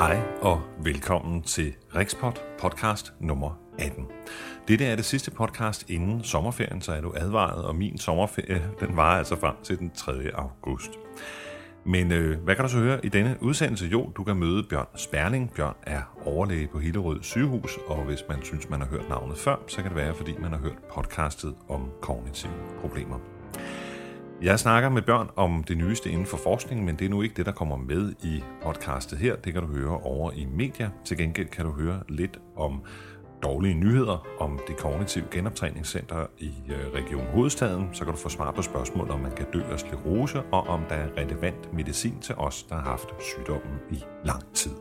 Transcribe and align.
Hej 0.00 0.22
og 0.40 0.62
velkommen 0.84 1.42
til 1.42 1.74
Rikspot 1.96 2.42
podcast 2.58 3.12
nummer 3.18 3.58
18. 3.78 4.06
Dette 4.68 4.84
er 4.84 4.96
det 4.96 5.04
sidste 5.04 5.30
podcast 5.30 5.90
inden 5.90 6.24
sommerferien, 6.24 6.80
så 6.80 6.92
er 6.92 7.00
du 7.00 7.12
advaret, 7.16 7.64
og 7.64 7.76
min 7.76 7.98
sommerferie 7.98 8.62
den 8.80 8.96
varer 8.96 9.18
altså 9.18 9.36
frem 9.36 9.54
til 9.62 9.78
den 9.78 9.90
3. 9.90 10.12
august. 10.34 10.90
Men 11.84 12.12
øh, 12.12 12.38
hvad 12.38 12.54
kan 12.54 12.64
du 12.64 12.70
så 12.70 12.78
høre 12.78 13.06
i 13.06 13.08
denne 13.08 13.36
udsendelse? 13.40 13.86
Jo, 13.86 14.12
du 14.16 14.24
kan 14.24 14.36
møde 14.36 14.66
Bjørn 14.70 14.86
Sperling. 14.96 15.52
Bjørn 15.54 15.76
er 15.82 16.02
overlæge 16.24 16.68
på 16.68 16.78
Hillerød 16.78 17.22
sygehus, 17.22 17.78
og 17.86 18.04
hvis 18.04 18.24
man 18.28 18.42
synes, 18.42 18.70
man 18.70 18.80
har 18.80 18.88
hørt 18.88 19.08
navnet 19.08 19.38
før, 19.38 19.56
så 19.66 19.76
kan 19.76 19.84
det 19.84 19.96
være, 19.96 20.14
fordi 20.14 20.34
man 20.38 20.52
har 20.52 20.58
hørt 20.58 20.78
podcastet 20.94 21.54
om 21.68 21.90
kognitive 22.00 22.52
problemer. 22.80 23.39
Jeg 24.42 24.58
snakker 24.60 24.88
med 24.88 25.02
Bjørn 25.02 25.30
om 25.36 25.64
det 25.64 25.78
nyeste 25.78 26.10
inden 26.10 26.26
for 26.26 26.36
forskning, 26.36 26.84
men 26.84 26.96
det 26.96 27.04
er 27.04 27.08
nu 27.08 27.22
ikke 27.22 27.34
det, 27.34 27.46
der 27.46 27.52
kommer 27.52 27.76
med 27.76 28.12
i 28.22 28.42
podcastet 28.62 29.18
her. 29.18 29.36
Det 29.36 29.52
kan 29.52 29.62
du 29.62 29.68
høre 29.68 30.00
over 30.00 30.32
i 30.32 30.44
media. 30.44 30.90
Til 31.04 31.16
gengæld 31.16 31.48
kan 31.48 31.64
du 31.64 31.72
høre 31.72 32.02
lidt 32.08 32.38
om 32.56 32.82
dårlige 33.42 33.74
nyheder 33.74 34.26
om 34.38 34.60
det 34.68 34.76
kognitive 34.76 35.24
genoptræningscenter 35.30 36.26
i 36.38 36.52
øh, 36.68 36.94
Region 36.94 37.26
Hovedstaden. 37.26 37.88
Så 37.92 38.04
kan 38.04 38.14
du 38.14 38.18
få 38.18 38.28
svar 38.28 38.50
på 38.50 38.62
spørgsmål, 38.62 39.10
om 39.10 39.20
man 39.20 39.32
kan 39.32 39.46
dø 39.52 39.62
af 39.72 39.80
sklerose, 39.80 40.42
og 40.42 40.66
om 40.66 40.80
der 40.88 40.94
er 40.94 41.08
relevant 41.16 41.72
medicin 41.72 42.20
til 42.20 42.34
os, 42.34 42.62
der 42.62 42.74
har 42.74 42.82
haft 42.82 43.08
sygdommen 43.20 43.78
i 43.90 44.04
lang 44.24 44.54
tid. 44.54 44.72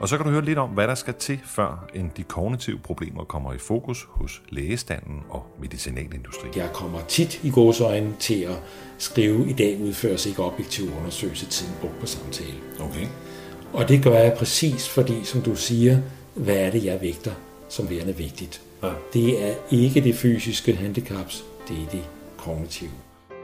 Og 0.00 0.08
så 0.08 0.16
kan 0.16 0.26
du 0.26 0.32
høre 0.32 0.44
lidt 0.44 0.58
om, 0.58 0.70
hvad 0.70 0.88
der 0.88 0.94
skal 0.94 1.14
til, 1.14 1.40
før 1.44 1.88
end 1.94 2.10
de 2.16 2.22
kognitive 2.22 2.78
problemer 2.78 3.24
kommer 3.24 3.52
i 3.52 3.58
fokus 3.58 4.06
hos 4.10 4.42
lægestanden 4.48 5.22
og 5.28 5.46
medicinalindustrien. 5.60 6.56
Jeg 6.56 6.70
kommer 6.72 7.00
tit 7.08 7.40
i 7.44 7.50
gåsøjne 7.50 8.14
til 8.18 8.42
at 8.42 8.62
skrive, 8.98 9.50
i 9.50 9.52
dag 9.52 9.80
udføres 9.80 10.26
ikke 10.26 10.42
objektiv 10.42 10.84
undersøgelse 11.00 11.46
tiden 11.46 11.74
brugt 11.80 12.00
på 12.00 12.06
samtale. 12.06 12.54
Okay. 12.80 13.06
Og 13.72 13.88
det 13.88 14.04
gør 14.04 14.18
jeg 14.18 14.34
præcis, 14.38 14.88
fordi 14.88 15.24
som 15.24 15.42
du 15.42 15.54
siger, 15.54 15.98
hvad 16.34 16.56
er 16.56 16.70
det, 16.70 16.84
jeg 16.84 17.00
vægter 17.00 17.32
som 17.68 17.90
værende 17.90 18.16
vigtigt. 18.16 18.62
Ja. 18.82 18.92
Det 19.12 19.50
er 19.50 19.54
ikke 19.70 20.00
det 20.00 20.14
fysiske 20.14 20.76
handicaps, 20.76 21.44
det 21.68 21.76
er 21.76 21.90
det 21.92 22.04
kognitive. 22.38 22.90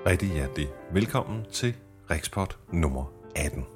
Rigtig 0.06 0.28
hjertelig 0.28 0.68
velkommen 0.92 1.44
til 1.52 1.74
Rikspot 2.10 2.56
nummer 2.72 3.04
18. 3.34 3.75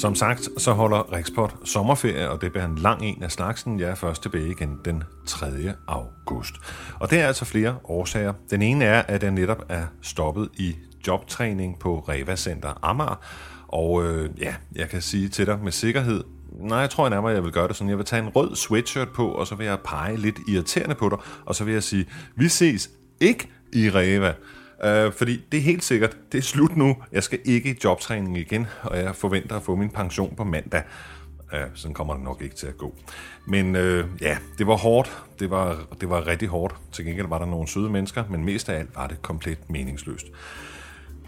Som 0.00 0.14
sagt, 0.14 0.48
så 0.56 0.72
holder 0.72 1.12
Rikspot 1.12 1.54
sommerferie, 1.64 2.30
og 2.30 2.40
det 2.40 2.52
bliver 2.52 2.64
en 2.64 2.78
lang 2.78 3.02
en 3.02 3.22
af 3.22 3.32
slagsen. 3.32 3.80
Jeg 3.80 3.90
er 3.90 3.94
først 3.94 4.22
tilbage 4.22 4.50
igen 4.50 4.78
den 4.84 5.02
3. 5.26 5.46
august. 5.86 6.54
Og 7.00 7.10
det 7.10 7.20
er 7.20 7.26
altså 7.26 7.44
flere 7.44 7.76
årsager. 7.84 8.32
Den 8.50 8.62
ene 8.62 8.84
er, 8.84 9.02
at 9.02 9.22
jeg 9.22 9.30
netop 9.30 9.64
er 9.68 9.82
stoppet 10.02 10.48
i 10.58 10.76
jobtræning 11.06 11.78
på 11.78 11.98
Reva 11.98 12.36
Center 12.36 12.78
Amager. 12.82 13.20
Og 13.68 14.04
øh, 14.04 14.30
ja, 14.38 14.54
jeg 14.76 14.88
kan 14.88 15.02
sige 15.02 15.28
til 15.28 15.46
dig 15.46 15.58
med 15.62 15.72
sikkerhed, 15.72 16.24
Nej, 16.52 16.78
jeg 16.78 16.90
tror 16.90 17.04
jeg 17.04 17.10
nærmere, 17.10 17.32
jeg 17.32 17.44
vil 17.44 17.52
gøre 17.52 17.68
det 17.68 17.76
sådan. 17.76 17.88
Jeg 17.88 17.98
vil 17.98 18.06
tage 18.06 18.22
en 18.22 18.28
rød 18.28 18.56
sweatshirt 18.56 19.08
på, 19.08 19.28
og 19.28 19.46
så 19.46 19.54
vil 19.54 19.66
jeg 19.66 19.78
pege 19.84 20.16
lidt 20.16 20.38
irriterende 20.48 20.94
på 20.94 21.08
dig, 21.08 21.18
og 21.44 21.54
så 21.54 21.64
vil 21.64 21.74
jeg 21.74 21.82
sige, 21.82 22.06
vi 22.36 22.48
ses 22.48 22.90
ikke 23.20 23.48
i 23.72 23.90
Reva. 23.90 24.34
Øh, 24.84 25.12
fordi 25.12 25.44
det 25.52 25.58
er 25.58 25.62
helt 25.62 25.84
sikkert, 25.84 26.16
det 26.32 26.38
er 26.38 26.42
slut 26.42 26.76
nu. 26.76 26.96
Jeg 27.12 27.22
skal 27.22 27.38
ikke 27.44 27.70
i 27.70 27.78
jobtræning 27.84 28.38
igen, 28.38 28.66
og 28.82 28.98
jeg 28.98 29.16
forventer 29.16 29.56
at 29.56 29.62
få 29.62 29.76
min 29.76 29.90
pension 29.90 30.34
på 30.36 30.44
mandag. 30.44 30.82
Øh, 31.52 31.60
sådan 31.74 31.94
kommer 31.94 32.14
det 32.14 32.22
nok 32.22 32.42
ikke 32.42 32.54
til 32.54 32.66
at 32.66 32.76
gå. 32.76 32.94
Men 33.46 33.76
øh, 33.76 34.04
ja, 34.20 34.38
det 34.58 34.66
var 34.66 34.76
hårdt. 34.76 35.22
Det 35.38 35.50
var, 35.50 35.78
det 36.00 36.10
var 36.10 36.26
rigtig 36.26 36.48
hårdt. 36.48 36.74
Til 36.92 37.04
gengæld 37.04 37.28
var 37.28 37.38
der 37.38 37.46
nogle 37.46 37.68
søde 37.68 37.90
mennesker, 37.90 38.24
men 38.30 38.44
mest 38.44 38.68
af 38.68 38.78
alt 38.78 38.96
var 38.96 39.06
det 39.06 39.22
komplet 39.22 39.58
meningsløst. 39.68 40.26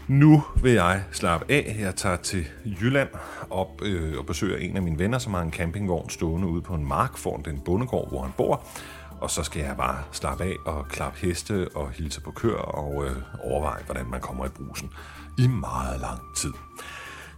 Nu 0.07 0.43
vil 0.61 0.71
jeg 0.71 1.03
slappe 1.11 1.45
af. 1.53 1.75
Jeg 1.79 1.95
tager 1.95 2.15
til 2.15 2.45
Jylland 2.81 3.09
op 3.49 3.81
øh, 3.81 4.17
og 4.17 4.25
besøger 4.25 4.57
en 4.57 4.75
af 4.75 4.81
mine 4.81 4.99
venner, 4.99 5.17
som 5.17 5.33
har 5.33 5.41
en 5.41 5.51
campingvogn 5.51 6.09
stående 6.09 6.47
ude 6.47 6.61
på 6.61 6.73
en 6.73 6.87
mark 6.87 7.17
foran 7.17 7.41
den 7.45 7.59
bondegård, 7.65 8.09
hvor 8.09 8.21
han 8.21 8.31
bor. 8.37 8.67
Og 9.23 9.31
så 9.31 9.43
skal 9.43 9.61
jeg 9.61 9.77
bare 9.77 10.03
slappe 10.11 10.43
af 10.43 10.55
og 10.65 10.87
klappe 10.87 11.19
heste 11.19 11.67
og 11.75 11.91
hilse 11.91 12.21
på 12.21 12.31
køer 12.31 12.57
og 12.57 13.05
øh, 13.05 13.11
overveje, 13.39 13.83
hvordan 13.85 14.05
man 14.09 14.21
kommer 14.21 14.45
i 14.45 14.49
brusen 14.49 14.89
i 15.37 15.47
meget 15.47 15.99
lang 16.01 16.19
tid. 16.35 16.53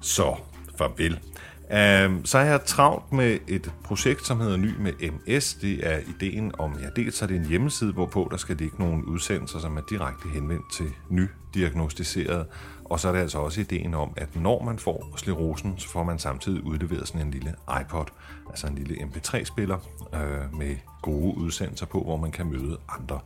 Så 0.01 0.35
farvel. 0.77 1.19
Um, 1.65 2.25
så 2.25 2.37
er 2.37 2.43
jeg 2.43 2.65
travlt 2.65 3.13
med 3.13 3.39
et 3.47 3.71
projekt, 3.83 4.25
som 4.25 4.39
hedder 4.39 4.57
Ny 4.57 4.73
med 4.79 4.93
MS. 5.11 5.53
Det 5.53 5.87
er 5.87 5.99
ideen 5.99 6.51
om, 6.59 6.79
ja, 6.79 6.89
dels 6.95 7.21
er 7.21 7.27
det 7.27 7.35
en 7.35 7.45
hjemmeside, 7.45 7.93
hvorpå 7.93 8.27
der 8.31 8.37
skal 8.37 8.57
ligge 8.57 8.75
nogle 8.79 9.07
udsendelser, 9.07 9.59
som 9.59 9.77
er 9.77 9.81
direkte 9.89 10.29
henvendt 10.29 10.73
til 10.73 10.93
nydiagnostiseret. 11.09 12.45
Og 12.85 12.99
så 12.99 13.07
er 13.07 13.11
det 13.11 13.19
altså 13.19 13.39
også 13.39 13.61
ideen 13.61 13.93
om, 13.93 14.13
at 14.17 14.35
når 14.35 14.63
man 14.63 14.79
får 14.79 15.13
sklerosen, 15.15 15.77
så 15.77 15.89
får 15.89 16.03
man 16.03 16.19
samtidig 16.19 16.63
udleveret 16.63 17.07
sådan 17.07 17.21
en 17.21 17.31
lille 17.31 17.55
iPod, 17.81 18.05
altså 18.49 18.67
en 18.67 18.75
lille 18.75 18.95
MP3-spiller 18.95 19.77
øh, 20.13 20.59
med 20.59 20.75
gode 21.01 21.37
udsendelser 21.37 21.85
på, 21.85 22.03
hvor 22.03 22.17
man 22.17 22.31
kan 22.31 22.45
møde 22.45 22.77
andre 22.89 23.19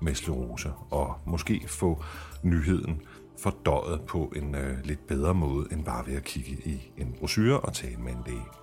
med 0.00 0.14
sklerose 0.14 0.72
og 0.90 1.14
måske 1.24 1.64
få 1.68 2.04
nyheden 2.42 3.00
fordøjet 3.38 4.00
på 4.00 4.32
en 4.36 4.54
øh, 4.54 4.84
lidt 4.84 5.06
bedre 5.06 5.34
måde, 5.34 5.66
end 5.72 5.84
bare 5.84 6.06
ved 6.06 6.14
at 6.14 6.24
kigge 6.24 6.50
i 6.50 6.92
en 6.96 7.14
brochure 7.18 7.60
og 7.60 7.72
tale 7.72 7.96
med 7.96 8.12
en 8.12 8.22
læge. 8.26 8.61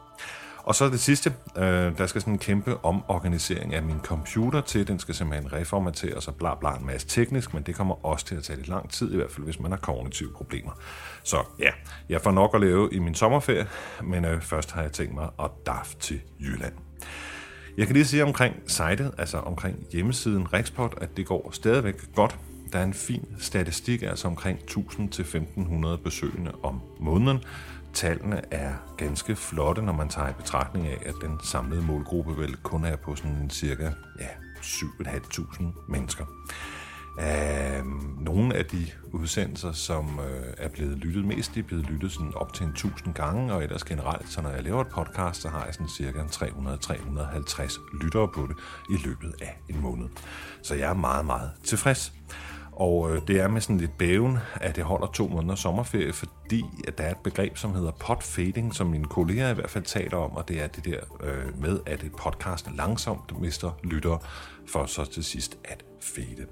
Og 0.64 0.76
så 0.76 0.90
det 0.90 1.00
sidste, 1.00 1.34
øh, 1.58 1.98
der 1.98 2.08
skal 2.08 2.22
sådan 2.22 2.34
en 2.34 2.40
kæmpe 2.40 2.86
omorganisering 2.86 3.74
af 3.74 3.84
min 3.84 4.00
computer 4.04 4.62
til. 4.62 4.88
Den 4.88 5.00
skal 5.00 5.16
simpelthen 5.16 5.54
reformateres 5.54 6.28
og 6.28 6.36
bla 6.36 6.56
bla 6.56 6.76
en 6.76 6.86
masse 6.86 7.08
teknisk, 7.08 7.54
men 7.54 7.64
det 7.64 7.76
kommer 7.76 8.06
også 8.06 8.26
til 8.26 8.36
at 8.36 8.44
tage 8.44 8.58
lidt 8.58 8.68
lang 8.68 8.90
tid, 8.90 9.14
i 9.14 9.16
hvert 9.16 9.32
fald 9.32 9.46
hvis 9.46 9.60
man 9.60 9.72
har 9.72 9.78
kognitive 9.78 10.30
problemer. 10.34 10.72
Så 11.24 11.38
ja, 11.60 11.70
jeg 12.10 12.22
får 12.22 12.32
nok 12.32 12.56
at 12.56 12.62
lave 12.62 12.90
i 12.92 13.00
min 13.00 13.16
sommerferie, 13.16 13.68
men 14.04 14.26
øh, 14.26 14.42
først 14.42 14.72
har 14.72 14.82
jeg 14.82 14.92
tænkt 14.92 15.14
mig 15.14 15.30
at 15.44 15.52
daft 15.66 16.00
til 16.00 16.22
Jylland. 16.40 16.74
Jeg 17.78 17.88
kan 17.88 17.94
lige 17.94 18.06
sige 18.06 18.24
omkring 18.24 18.56
sitet, 18.68 19.12
altså 19.18 19.38
omkring 19.38 19.86
hjemmesiden 19.92 20.54
Rexport, 20.54 20.94
at 21.02 21.18
det 21.18 21.26
går 21.26 21.50
stadigvæk 21.52 21.96
godt. 22.16 22.40
Der 22.74 22.80
er 22.80 22.84
en 22.84 22.94
fin 22.94 23.26
statistik, 23.40 24.04
altså 24.04 24.28
omkring 24.28 24.60
1000-1500 24.60 25.96
besøgende 26.04 26.52
om 26.64 26.82
måneden. 27.00 27.40
Tallene 27.94 28.42
er 28.52 28.74
ganske 28.98 29.36
flotte, 29.36 29.82
når 29.82 29.94
man 29.94 30.10
tager 30.10 30.30
i 30.30 30.34
betragtning 30.34 30.88
af, 30.88 30.98
at 31.06 31.14
den 31.22 31.40
samlede 31.44 31.82
målgruppe 31.82 32.38
vel 32.38 32.56
kun 32.56 32.86
er 32.86 32.96
på 32.96 33.16
sådan 33.16 33.50
cirka 33.50 33.92
ja, 34.20 34.28
7.500 34.62 35.64
mennesker. 35.88 36.26
Uh, 37.18 37.88
nogle 38.24 38.56
af 38.56 38.66
de 38.66 38.88
udsendelser, 39.12 39.72
som 39.72 40.20
uh, 40.20 40.26
er 40.58 40.70
blevet 40.70 40.98
lyttet 40.98 41.26
mest, 41.26 41.56
de 41.56 41.60
er 41.60 41.64
blevet 41.64 41.86
lyttet 41.86 42.12
sådan 42.12 42.34
op 42.36 42.54
til 42.54 42.64
en 42.64 42.70
1000 42.70 43.14
gange, 43.14 43.54
og 43.54 43.64
ellers 43.64 43.84
generelt, 43.84 44.30
så 44.30 44.42
når 44.42 44.50
jeg 44.50 44.64
laver 44.64 44.82
et 44.82 44.88
podcast, 44.88 45.42
så 45.42 45.50
har 45.50 45.66
jeg 45.66 45.74
sådan 45.74 45.90
cirka 45.90 46.20
300-350 46.20 48.02
lyttere 48.02 48.28
på 48.28 48.48
det 48.48 48.56
i 48.90 49.08
løbet 49.08 49.34
af 49.42 49.60
en 49.70 49.82
måned. 49.82 50.08
Så 50.62 50.76
jeg 50.76 50.90
er 50.90 50.94
meget, 50.94 51.26
meget 51.26 51.52
tilfreds. 51.64 52.14
Og 52.72 53.12
øh, 53.12 53.22
det 53.28 53.40
er 53.40 53.48
med 53.48 53.62
sådan 53.62 53.78
lidt 53.78 53.98
bæven, 53.98 54.38
at 54.56 54.76
det 54.76 54.84
holder 54.84 55.08
to 55.08 55.28
måneder 55.28 55.56
sommerferie, 55.56 56.14
for 56.14 56.26
fordi 56.50 56.66
at 56.88 56.98
der 56.98 57.04
er 57.04 57.12
et 57.12 57.18
begreb, 57.18 57.58
som 57.58 57.76
hedder 57.76 57.92
podfading, 57.92 58.76
som 58.76 58.88
mine 58.88 59.06
kolleger 59.06 59.50
i 59.50 59.54
hvert 59.54 59.70
fald 59.70 59.84
taler 59.84 60.18
om, 60.18 60.32
og 60.32 60.48
det 60.48 60.62
er 60.62 60.68
det 60.68 60.86
der 60.86 61.00
øh, 61.24 61.62
med, 61.62 61.80
at 61.86 62.04
et 62.04 62.12
podcast 62.12 62.70
langsomt 62.78 63.42
mister 63.42 63.72
lyttere, 63.84 64.20
for 64.68 64.86
så 64.86 65.06
til 65.06 65.24
sidst 65.24 65.58
at 65.64 65.86
fade. 66.02 66.46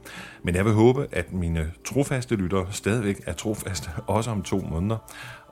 Men 0.43 0.55
jeg 0.55 0.65
vil 0.65 0.73
håbe, 0.73 1.07
at 1.11 1.33
mine 1.33 1.71
trofaste 1.85 2.35
lyttere 2.35 2.67
stadigvæk 2.71 3.21
er 3.25 3.33
trofaste, 3.33 3.89
også 4.07 4.31
om 4.31 4.41
to 4.41 4.59
måneder. 4.59 4.97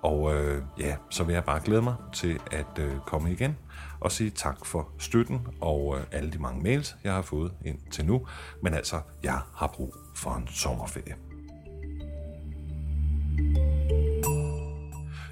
Og 0.01 0.35
øh, 0.35 0.61
ja, 0.79 0.95
så 1.09 1.23
vil 1.23 1.33
jeg 1.33 1.43
bare 1.43 1.59
glæde 1.63 1.81
mig 1.81 1.95
til 2.13 2.39
at 2.51 2.79
øh, 2.79 2.91
komme 3.05 3.31
igen 3.31 3.57
og 3.99 4.11
sige 4.11 4.29
tak 4.29 4.65
for 4.65 4.89
støtten 4.99 5.47
og 5.61 5.97
øh, 5.97 6.03
alle 6.11 6.31
de 6.31 6.39
mange 6.39 6.63
mails, 6.63 6.95
jeg 7.03 7.13
har 7.13 7.21
fået 7.21 7.51
ind 7.65 7.77
til 7.91 8.05
nu. 8.05 8.27
Men 8.63 8.73
altså, 8.73 8.99
jeg 9.23 9.39
har 9.55 9.67
brug 9.67 9.95
for 10.15 10.31
en 10.31 10.47
sommerferie. 10.47 11.15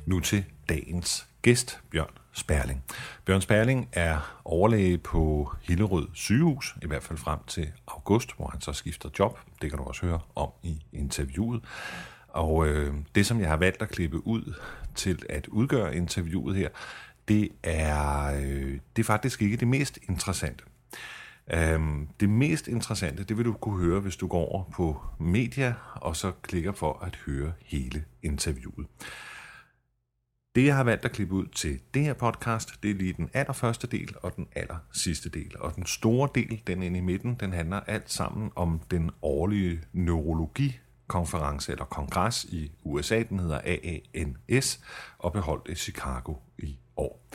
Nu 0.06 0.20
til 0.20 0.46
dagens 0.70 1.28
gæst, 1.42 1.80
Bjørn 1.92 2.12
Sperling. 2.32 2.84
Bjørn 3.26 3.42
Sperling 3.42 3.90
er 3.94 4.40
overlæge 4.46 4.98
på 4.98 5.54
Hillerød 5.62 6.08
sygehus, 6.14 6.76
i 6.82 6.88
hvert 6.88 7.04
fald 7.04 7.20
frem 7.20 7.40
til 7.48 7.72
august, 7.88 8.36
hvor 8.38 8.48
han 8.48 8.62
så 8.62 8.74
skifter 8.74 9.10
job. 9.20 9.40
Det 9.62 9.70
kan 9.70 9.80
du 9.80 9.86
også 9.86 10.06
høre 10.06 10.20
om 10.36 10.50
i 10.64 10.86
interviewet. 10.94 11.62
Og 12.28 12.68
øh, 12.68 12.94
det, 13.16 13.26
som 13.26 13.40
jeg 13.40 13.50
har 13.50 13.58
valgt 13.58 13.82
at 13.82 13.90
klippe 13.90 14.28
ud 14.28 14.54
til 14.96 15.24
at 15.30 15.48
udgøre 15.48 15.96
interviewet 15.96 16.56
her, 16.56 16.70
det 17.28 17.50
er, 17.64 18.26
øh, 18.36 18.80
det 18.96 19.02
er 19.02 19.04
faktisk 19.04 19.42
ikke 19.42 19.58
det 19.58 19.68
mest 19.68 20.00
interessante. 20.10 20.64
Um, 21.76 22.10
det 22.20 22.30
mest 22.30 22.68
interessante, 22.68 23.24
det 23.24 23.38
vil 23.38 23.46
du 23.46 23.54
kunne 23.54 23.86
høre, 23.86 24.00
hvis 24.00 24.16
du 24.16 24.28
går 24.28 24.46
over 24.46 24.64
på 24.64 25.02
media, 25.20 25.74
og 25.96 26.16
så 26.16 26.32
klikker 26.42 26.72
for 26.72 27.00
at 27.06 27.16
høre 27.16 27.54
hele 27.66 28.04
interviewet. 28.22 28.88
Det, 30.56 30.66
jeg 30.66 30.76
har 30.76 30.84
valgt 30.84 31.06
at 31.06 31.12
klippe 31.12 31.36
ud 31.36 31.46
til 31.46 31.80
det 31.94 32.04
her 32.04 32.14
podcast, 32.14 32.84
det 32.84 32.92
er 32.92 32.96
lige 32.96 33.14
den 33.14 33.30
allerførste 33.34 33.88
del 33.88 34.16
og 34.22 34.36
den 34.36 34.48
aller 34.56 34.78
sidste 34.92 35.30
del. 35.30 35.52
Og 35.60 35.76
den 35.76 35.86
store 35.86 36.30
del, 36.36 36.62
den 36.68 36.84
inde 36.84 36.98
i 36.98 37.02
midten, 37.02 37.36
den 37.40 37.54
handler 37.54 37.80
alt 37.80 38.12
sammen 38.12 38.52
om 38.56 38.82
den 38.92 39.12
årlige 39.22 39.82
neurologikonference 39.94 41.72
eller 41.72 41.86
kongres 41.86 42.44
i 42.44 42.72
USA. 42.84 43.24
Den 43.30 43.40
hedder 43.40 43.60
AANS 43.66 44.80
og 45.18 45.34
beholdt 45.34 45.68
i 45.70 45.76
Chicago 45.76 46.36
i 46.58 46.78
år. 46.98 47.28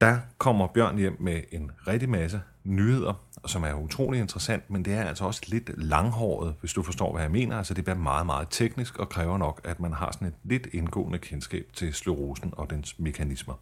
Der 0.00 0.18
kommer 0.38 0.66
Bjørn 0.66 0.98
hjem 0.98 1.16
med 1.20 1.42
en 1.52 1.70
rigtig 1.86 2.08
masse 2.08 2.40
nyheder, 2.64 3.27
som 3.46 3.64
er 3.64 3.72
utrolig 3.72 4.20
interessant, 4.20 4.70
men 4.70 4.84
det 4.84 4.94
er 4.94 5.04
altså 5.04 5.24
også 5.24 5.42
lidt 5.46 5.70
langhåret, 5.76 6.54
hvis 6.60 6.72
du 6.72 6.82
forstår, 6.82 7.12
hvad 7.12 7.22
jeg 7.22 7.30
mener. 7.30 7.58
Altså 7.58 7.74
det 7.74 7.84
bliver 7.84 7.96
meget, 7.96 8.26
meget 8.26 8.46
teknisk 8.50 8.98
og 8.98 9.08
kræver 9.08 9.38
nok, 9.38 9.60
at 9.64 9.80
man 9.80 9.92
har 9.92 10.12
sådan 10.12 10.28
et 10.28 10.34
lidt 10.44 10.68
indgående 10.72 11.18
kendskab 11.18 11.66
til 11.72 11.94
sklerosen 11.94 12.54
og 12.56 12.70
dens 12.70 12.98
mekanismer. 12.98 13.54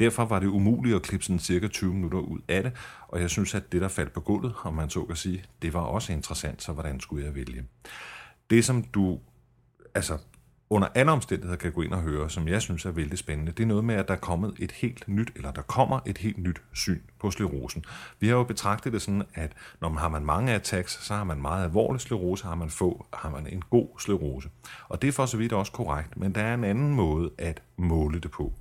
Derfor 0.00 0.24
var 0.24 0.38
det 0.38 0.46
umuligt 0.46 0.96
at 0.96 1.02
klippe 1.02 1.24
sådan 1.24 1.38
cirka 1.38 1.68
20 1.68 1.94
minutter 1.94 2.18
ud 2.18 2.38
af 2.48 2.62
det, 2.62 2.72
og 3.08 3.20
jeg 3.20 3.30
synes, 3.30 3.54
at 3.54 3.72
det, 3.72 3.80
der 3.80 3.88
faldt 3.88 4.12
på 4.12 4.20
gulvet, 4.20 4.54
om 4.64 4.74
man 4.74 4.90
så 4.90 5.04
kan 5.04 5.16
sige, 5.16 5.44
det 5.62 5.72
var 5.72 5.80
også 5.80 6.12
interessant, 6.12 6.62
så 6.62 6.72
hvordan 6.72 7.00
skulle 7.00 7.26
jeg 7.26 7.34
vælge? 7.34 7.64
Det, 8.50 8.64
som 8.64 8.82
du 8.82 9.18
altså, 9.94 10.18
under 10.70 10.88
andre 10.94 11.12
omstændigheder 11.12 11.56
kan 11.56 11.72
gå 11.72 11.82
ind 11.82 11.92
og 11.92 12.00
høre, 12.00 12.30
som 12.30 12.48
jeg 12.48 12.62
synes 12.62 12.84
er 12.84 12.90
vældig 12.90 13.18
spændende, 13.18 13.52
det 13.52 13.62
er 13.62 13.66
noget 13.66 13.84
med, 13.84 13.94
at 13.94 14.08
der 14.08 14.14
er 14.14 14.18
kommet 14.18 14.54
et 14.58 14.72
helt 14.72 15.08
nyt, 15.08 15.32
eller 15.36 15.50
der 15.50 15.62
kommer 15.62 16.00
et 16.06 16.18
helt 16.18 16.38
nyt 16.38 16.62
syn 16.74 17.00
på 17.20 17.30
sklerosen. 17.30 17.84
Vi 18.20 18.28
har 18.28 18.34
jo 18.34 18.44
betragtet 18.44 18.92
det 18.92 19.02
sådan, 19.02 19.22
at 19.34 19.52
når 19.80 19.88
man 19.88 19.98
har 19.98 20.08
man 20.08 20.24
mange 20.24 20.52
attacks, 20.52 21.04
så 21.04 21.14
har 21.14 21.24
man 21.24 21.40
meget 21.40 21.64
alvorlig 21.64 22.00
sklerose, 22.00 22.44
har 22.44 22.54
man 22.54 22.70
få, 22.70 23.06
har 23.14 23.30
man 23.30 23.46
en 23.46 23.62
god 23.70 23.88
sklerose. 23.98 24.48
Og 24.88 25.02
det 25.02 25.08
er 25.08 25.12
for 25.12 25.26
så 25.26 25.36
vidt 25.36 25.52
også 25.52 25.72
korrekt, 25.72 26.16
men 26.16 26.34
der 26.34 26.42
er 26.42 26.54
en 26.54 26.64
anden 26.64 26.94
måde 26.94 27.30
at 27.38 27.62
måle 27.76 28.20
det 28.20 28.30
på. 28.30 28.52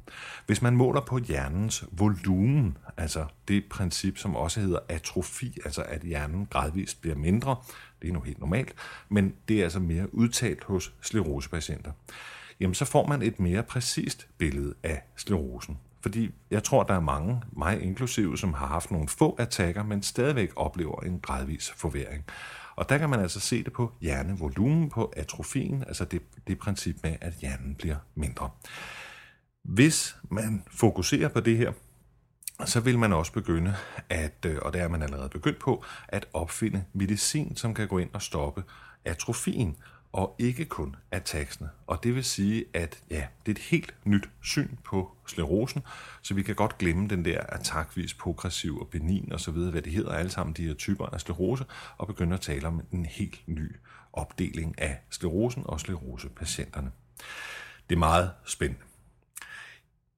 Hvis 0.46 0.62
man 0.62 0.76
måler 0.76 1.02
på 1.02 1.18
hjernens 1.18 1.84
volumen, 1.92 2.78
altså 2.98 3.26
det 3.48 3.66
princip, 3.70 4.18
som 4.18 4.36
også 4.36 4.60
hedder 4.60 4.80
atrofi, 4.90 5.58
altså 5.66 5.84
at 5.84 6.02
hjernen 6.02 6.48
gradvist 6.52 7.02
bliver 7.02 7.16
mindre, 7.16 7.56
det 8.06 8.12
er 8.12 8.14
nu 8.14 8.22
helt 8.22 8.40
normalt, 8.40 8.74
men 9.10 9.34
det 9.48 9.60
er 9.60 9.64
altså 9.64 9.80
mere 9.80 10.16
udtalt 10.16 10.64
hos 10.64 10.94
sklerosepatienter. 11.02 11.92
Jamen 12.60 12.74
så 12.74 12.86
får 12.86 13.08
man 13.08 13.22
et 13.22 13.40
mere 13.40 13.64
præcist 13.64 14.28
billede 14.38 14.74
af 14.84 15.02
sklerosen. 15.16 15.78
Fordi 16.02 16.32
jeg 16.52 16.64
tror, 16.64 16.84
der 16.84 16.94
er 16.94 17.00
mange, 17.00 17.42
mig 17.52 17.82
inklusive, 17.82 18.38
som 18.38 18.54
har 18.54 18.68
haft 18.68 18.92
nogle 18.92 19.08
få 19.08 19.36
attacker, 19.40 19.84
men 19.84 20.04
stadigvæk 20.04 20.52
oplever 20.56 21.02
en 21.02 21.20
gradvis 21.20 21.70
forværing. 21.70 22.24
Og 22.76 22.90
der 22.90 22.98
kan 22.98 23.10
man 23.10 23.20
altså 23.20 23.40
se 23.40 23.64
det 23.64 23.74
på 23.74 23.92
hjernevolumen, 24.02 24.90
på 24.90 25.14
atrofien, 25.18 25.84
altså 25.88 26.06
det, 26.06 26.22
det 26.48 26.60
princip 26.60 26.96
med, 27.04 27.16
at 27.22 27.34
hjernen 27.34 27.76
bliver 27.76 27.98
mindre. 28.16 28.50
Hvis 29.64 30.18
man 30.32 30.64
fokuserer 30.68 31.28
på 31.28 31.40
det 31.40 31.58
her, 31.58 31.72
så 32.66 32.80
vil 32.80 33.00
man 33.00 33.14
også 33.14 33.32
begynde 33.32 33.76
at, 34.10 34.46
øh, 34.46 34.58
og 34.62 34.74
det 34.74 34.82
er 34.82 34.88
man 34.88 35.02
allerede 35.02 35.30
begyndt 35.30 35.60
på, 35.60 35.84
at 36.08 36.26
opfinde 36.34 36.84
medicin, 36.94 37.56
som 37.56 37.74
kan 37.74 37.88
gå 37.88 37.98
ind 37.98 38.10
og 38.14 38.22
stoppe 38.22 38.64
atrofien, 39.06 39.78
og 40.16 40.36
ikke 40.40 40.66
kun 40.66 40.96
attacksene. 41.12 41.70
Og 41.88 42.04
det 42.04 42.16
vil 42.16 42.24
sige, 42.24 42.66
at 42.74 43.00
ja, 43.12 43.28
det 43.46 43.52
er 43.52 43.56
et 43.56 43.64
helt 43.64 43.96
nyt 44.06 44.30
syn 44.42 44.70
på 44.84 45.12
sklerosen, 45.28 45.82
så 46.22 46.34
vi 46.34 46.44
kan 46.44 46.56
godt 46.56 46.78
glemme 46.78 47.08
den 47.08 47.26
der 47.26 47.42
attackvis 47.50 48.14
progressiv 48.14 48.80
og 48.80 48.88
benin 48.88 49.32
og 49.32 49.40
så 49.40 49.52
videre, 49.52 49.72
hvad 49.72 49.82
det 49.82 49.94
hedder 49.94 50.12
alle 50.12 50.32
sammen, 50.32 50.56
de 50.56 50.68
her 50.68 50.74
typer 50.74 51.06
af 51.06 51.20
sklerose, 51.20 51.66
og 51.98 52.08
begynde 52.08 52.34
at 52.34 52.42
tale 52.42 52.68
om 52.68 52.82
en 52.92 53.06
helt 53.06 53.42
ny 53.48 53.76
opdeling 54.14 54.82
af 54.82 54.98
sklerosen 55.10 55.64
og 55.66 55.80
sklerosepatienterne. 55.80 56.92
Det 57.90 57.96
er 57.96 58.00
meget 58.00 58.32
spændende. 58.46 58.86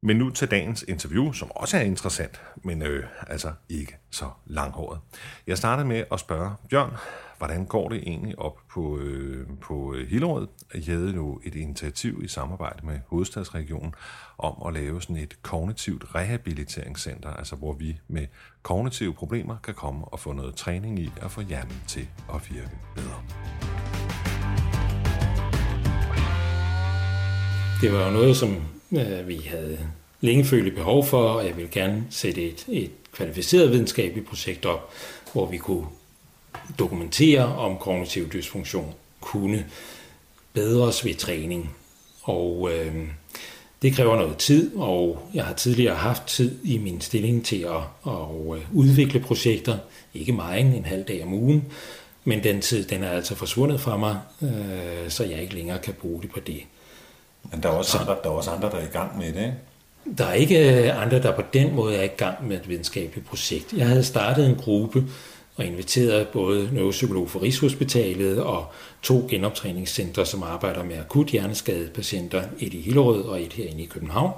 Men 0.07 0.18
nu 0.18 0.30
til 0.30 0.51
dagens 0.51 0.86
interview, 0.88 1.31
som 1.31 1.51
også 1.51 1.77
er 1.77 1.81
interessant, 1.81 2.42
men 2.63 2.81
øh, 2.81 3.04
altså 3.27 3.51
ikke 3.69 3.98
så 4.12 4.30
langhåret. 4.45 5.00
Jeg 5.48 5.57
startede 5.57 5.88
med 5.88 6.04
at 6.12 6.19
spørge 6.19 6.51
Bjørn, 6.69 6.92
hvordan 7.38 7.65
går 7.65 7.89
det 7.89 7.98
egentlig 7.98 8.39
op 8.39 8.57
på, 8.71 8.98
øh, 8.98 9.48
på 9.62 9.95
Hillerød? 10.09 10.48
Jeg 10.74 10.83
havde 10.86 11.13
jo 11.15 11.42
et 11.44 11.56
initiativ 11.56 12.21
i 12.24 12.27
samarbejde 12.27 12.86
med 12.86 13.00
Hovedstadsregionen 13.07 13.94
om 14.38 14.68
at 14.68 14.74
lave 14.74 15.01
sådan 15.01 15.18
et 15.18 15.38
kognitivt 15.42 16.15
rehabiliteringscenter, 16.15 17.30
altså 17.30 17.56
hvor 17.56 17.74
vi 17.74 18.00
med 18.07 18.27
kognitive 18.63 19.13
problemer 19.13 19.57
kan 19.63 19.74
komme 19.74 20.06
og 20.06 20.19
få 20.19 20.33
noget 20.33 20.56
træning 20.56 21.00
i 21.00 21.12
at 21.21 21.31
få 21.31 21.42
hjernen 21.42 21.81
til 21.88 22.07
at 22.33 22.51
virke 22.51 22.77
bedre. 22.95 23.24
Det 27.81 27.94
var 27.94 28.06
jo 28.06 28.12
noget, 28.12 28.38
som 28.38 28.76
øh, 28.92 29.28
vi 29.28 29.36
havde 29.36 29.80
længe 30.22 30.45
følt 30.45 30.75
behov 30.75 31.06
for, 31.06 31.24
og 31.24 31.45
jeg 31.45 31.57
vil 31.57 31.72
gerne 31.72 32.04
sætte 32.10 32.50
et, 32.50 32.66
et 32.68 32.92
kvalificeret 33.12 33.72
videnskabeligt 33.72 34.28
projekt 34.28 34.66
op, 34.66 34.89
hvor 35.34 35.45
vi 35.45 35.57
kunne 35.57 35.86
dokumentere, 36.80 37.45
om 37.45 37.78
kognitiv 37.78 38.30
dysfunktion 38.30 38.94
kunne 39.22 39.66
bedres 40.54 41.06
ved 41.06 41.16
træning. 41.16 41.75
Og 42.24 42.69
øh, 42.74 42.95
det 43.81 43.94
kræver 43.94 44.16
noget 44.16 44.38
tid, 44.38 44.75
og 44.75 45.30
jeg 45.34 45.45
har 45.45 45.54
tidligere 45.54 45.95
haft 45.95 46.28
tid 46.28 46.60
i 46.63 46.78
min 46.78 47.01
stilling 47.01 47.45
til 47.45 47.62
at, 47.62 48.12
at 48.13 48.57
øh, 48.57 48.78
udvikle 48.78 49.19
projekter. 49.19 49.78
Ikke 50.13 50.34
meget, 50.34 50.75
en 50.75 50.86
halv 50.86 51.04
dag 51.04 51.24
om 51.24 51.34
ugen, 51.34 51.66
men 52.24 52.44
den 52.44 52.62
tid 52.62 52.84
den 52.84 53.04
er 53.04 53.10
altså 53.10 53.36
forsvundet 53.36 53.81
fra 53.81 53.98
mig, 53.98 54.19
øh, 54.42 55.10
så 55.10 55.24
jeg 55.24 55.42
ikke 55.42 55.56
længere 55.56 55.80
kan 55.80 55.94
bruge 55.94 56.22
det 56.22 56.31
på 56.31 56.39
det. 56.39 56.62
Men 57.52 57.64
der 57.64 57.70
er 57.70 57.74
også, 57.74 57.98
andre, 57.98 58.16
der 58.24 58.30
er 58.30 58.34
også 58.34 58.52
andre, 58.52 58.70
der 58.70 58.78
er 58.78 58.84
i 58.84 58.92
gang 58.92 59.18
med 59.18 59.34
det, 59.34 59.42
ikke? 59.42 59.56
Der 60.18 60.26
er 60.26 60.34
ikke 60.34 60.94
andre, 60.94 61.22
der 61.22 61.36
på 61.36 61.42
den 61.54 61.76
måde 61.76 61.96
er 61.96 62.04
i 62.04 62.08
gang 62.08 62.48
med 62.48 62.58
et 62.58 62.70
videnskabeligt 62.70 63.28
projekt. 63.28 63.74
Jeg 63.74 63.88
havde 63.88 64.04
startet 64.04 64.46
en 64.50 64.56
gruppe 64.56 65.04
og 65.56 65.66
inviteret 65.66 66.28
både 66.28 66.70
neuropsykolog 66.72 67.30
for 67.30 67.42
Rigshospitalet 67.42 68.44
og 68.44 68.66
to 69.02 69.28
genoptræningscentre, 69.30 70.26
som 70.26 70.44
arbejder 70.44 70.84
med 70.84 70.98
akut 70.98 71.28
hjerneskadede 71.28 71.90
patienter, 71.90 72.44
et 72.60 72.74
i 72.74 72.82
Hillerød 72.82 73.24
og 73.24 73.42
et 73.42 73.54
herinde 73.54 73.84
i 73.84 73.86
København, 73.86 74.32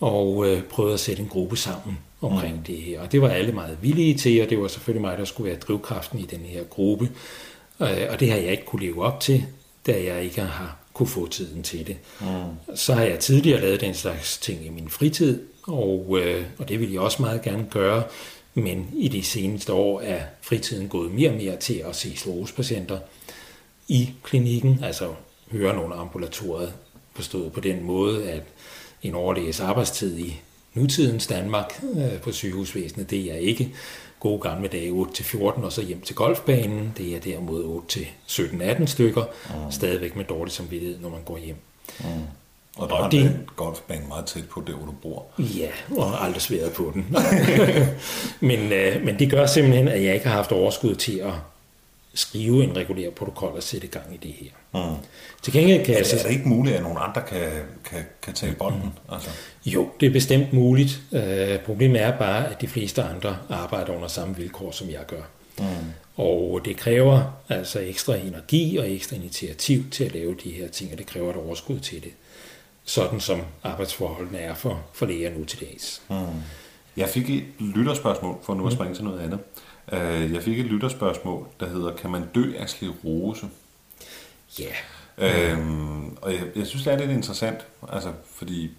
og 0.00 0.46
øh, 0.46 0.62
prøvede 0.62 0.94
at 0.94 1.00
sætte 1.00 1.22
en 1.22 1.28
gruppe 1.28 1.56
sammen 1.56 1.98
omkring 2.20 2.56
mm. 2.56 2.62
det 2.62 2.76
her. 2.76 3.00
Og 3.00 3.12
det 3.12 3.22
var 3.22 3.28
alle 3.28 3.52
meget 3.52 3.78
villige 3.80 4.14
til, 4.14 4.42
og 4.42 4.50
det 4.50 4.60
var 4.60 4.68
selvfølgelig 4.68 5.00
mig, 5.00 5.18
der 5.18 5.24
skulle 5.24 5.50
være 5.50 5.58
drivkraften 5.58 6.18
i 6.18 6.22
den 6.22 6.40
her 6.40 6.64
gruppe. 6.64 7.10
Øh, 7.80 8.06
og 8.10 8.20
det 8.20 8.30
har 8.30 8.36
jeg 8.36 8.50
ikke 8.50 8.64
kunne 8.64 8.86
leve 8.86 9.04
op 9.04 9.20
til, 9.20 9.44
da 9.86 9.92
jeg 10.04 10.24
ikke 10.24 10.40
har 10.40 10.83
kunne 10.94 11.06
få 11.06 11.28
tiden 11.28 11.62
til 11.62 11.86
det. 11.86 11.96
Mm. 12.20 12.76
Så 12.76 12.94
har 12.94 13.02
jeg 13.02 13.18
tidligere 13.18 13.60
lavet 13.60 13.80
den 13.80 13.94
slags 13.94 14.38
ting 14.38 14.66
i 14.66 14.68
min 14.68 14.88
fritid, 14.88 15.42
og, 15.62 16.18
øh, 16.20 16.44
og 16.58 16.68
det 16.68 16.80
vil 16.80 16.92
jeg 16.92 17.00
også 17.00 17.22
meget 17.22 17.42
gerne 17.42 17.66
gøre, 17.70 18.02
men 18.54 18.90
i 18.96 19.08
de 19.08 19.22
seneste 19.22 19.72
år 19.72 20.00
er 20.00 20.20
fritiden 20.42 20.88
gået 20.88 21.12
mere 21.12 21.30
og 21.30 21.36
mere 21.36 21.56
til 21.56 21.82
at 21.88 21.96
se 21.96 22.16
sklerosepatienter 22.16 22.98
i 23.88 24.10
klinikken, 24.22 24.80
altså 24.84 25.14
høre 25.50 25.76
nogle 25.76 25.94
ambulatoriet, 25.94 26.72
forstået 27.14 27.52
på 27.52 27.60
den 27.60 27.84
måde, 27.84 28.30
at 28.30 28.42
en 29.02 29.14
overlæges 29.14 29.60
arbejdstid 29.60 30.18
i 30.18 30.40
nutidens 30.74 31.26
Danmark 31.26 31.82
øh, 31.96 32.20
på 32.20 32.32
sygehusvæsenet, 32.32 33.10
det 33.10 33.32
er 33.32 33.36
ikke 33.36 33.74
gode 34.24 34.40
gamle 34.40 34.68
dage 34.68 34.90
8-14 34.90 35.64
og 35.64 35.72
så 35.72 35.82
hjem 35.82 36.00
til 36.00 36.14
golfbanen. 36.14 36.92
Det 36.96 37.16
er 37.16 37.20
derimod 37.20 37.82
8-17-18 38.28 38.86
stykker, 38.86 39.24
mm. 39.48 39.70
stadigvæk 39.70 40.16
med 40.16 40.24
dårlig 40.24 40.52
samvittighed, 40.52 40.98
når 41.00 41.08
man 41.08 41.20
går 41.24 41.38
hjem. 41.38 41.56
Mm. 42.00 42.06
Og 42.76 42.88
der 42.88 42.94
og 42.94 43.04
er 43.04 43.10
det, 43.10 43.20
en 43.20 43.48
golfbane 43.56 44.06
meget 44.08 44.26
tæt 44.26 44.48
på 44.48 44.62
der, 44.66 44.72
hvor 44.72 44.86
du 44.86 44.92
bor. 44.92 45.26
Ja, 45.38 45.68
og 45.96 46.24
aldrig 46.24 46.42
sværet 46.42 46.72
på 46.72 46.90
den. 46.94 47.16
men, 48.48 48.72
øh, 48.72 49.04
men 49.04 49.18
det 49.18 49.30
gør 49.30 49.46
simpelthen, 49.46 49.88
at 49.88 50.04
jeg 50.04 50.14
ikke 50.14 50.26
har 50.26 50.34
haft 50.34 50.52
overskud 50.52 50.94
til 50.94 51.18
at 51.18 51.32
skrive 52.14 52.64
en 52.64 52.76
regulær 52.76 53.10
protokol 53.10 53.52
og 53.56 53.62
sætte 53.62 53.86
gang 53.86 54.14
i 54.14 54.16
det 54.16 54.32
her. 54.32 54.50
Mm. 54.88 54.96
Til 55.42 55.52
gengæld 55.52 55.84
kan 55.84 55.94
er, 55.94 56.02
det, 56.02 56.12
er 56.12 56.22
det 56.22 56.30
ikke 56.30 56.48
muligt, 56.48 56.76
at 56.76 56.82
nogle 56.82 57.00
andre 57.00 57.22
kan, 57.28 57.50
kan, 57.84 58.04
kan 58.22 58.34
tage 58.34 58.54
bolden? 58.54 58.80
Mm. 58.84 59.14
Altså. 59.14 59.30
Jo, 59.66 59.90
det 60.00 60.06
er 60.06 60.12
bestemt 60.12 60.52
muligt. 60.52 61.02
Uh, 61.10 61.64
problemet 61.64 62.02
er 62.02 62.18
bare, 62.18 62.48
at 62.50 62.60
de 62.60 62.68
fleste 62.68 63.02
andre 63.02 63.38
arbejder 63.50 63.92
under 63.92 64.08
samme 64.08 64.36
vilkår, 64.36 64.70
som 64.70 64.90
jeg 64.90 65.06
gør. 65.06 65.22
Mm. 65.58 65.64
Og 66.16 66.60
det 66.64 66.76
kræver 66.76 67.42
altså 67.48 67.80
ekstra 67.80 68.14
energi 68.14 68.76
og 68.76 68.90
ekstra 68.90 69.16
initiativ 69.16 69.90
til 69.90 70.04
at 70.04 70.12
lave 70.12 70.36
de 70.44 70.50
her 70.50 70.68
ting, 70.68 70.92
og 70.92 70.98
det 70.98 71.06
kræver 71.06 71.30
et 71.30 71.36
overskud 71.36 71.80
til 71.80 72.02
det. 72.02 72.12
Sådan 72.84 73.20
som 73.20 73.40
arbejdsforholdene 73.62 74.38
er 74.38 74.54
for, 74.54 74.82
for 74.92 75.06
læger 75.06 75.38
nu 75.38 75.44
til 75.44 75.60
dags. 75.60 76.02
Mm. 76.10 76.16
Jeg 76.96 77.08
fik 77.08 77.30
et 77.30 77.44
lytterspørgsmål, 77.60 78.38
for 78.42 78.54
nu 78.54 78.66
at 78.66 78.72
mm. 78.72 78.76
springe 78.76 78.94
til 78.94 79.04
noget 79.04 79.20
andet. 79.20 79.38
Øh, 79.92 80.32
jeg 80.32 80.42
fik 80.42 80.58
et 80.58 80.66
lytterspørgsmål, 80.66 81.46
der 81.60 81.68
hedder, 81.68 81.96
kan 81.96 82.10
man 82.10 82.22
dø 82.34 82.52
af 82.58 82.68
sklerose? 82.68 83.46
Ja. 84.58 84.64
Yeah. 84.64 85.52
Øhm, 85.52 86.16
og 86.16 86.32
jeg, 86.32 86.42
jeg 86.56 86.66
synes, 86.66 86.84
det 86.84 86.92
er 86.92 86.98
lidt 86.98 87.10
interessant, 87.10 87.58
altså, 87.92 88.12
fordi 88.34 88.70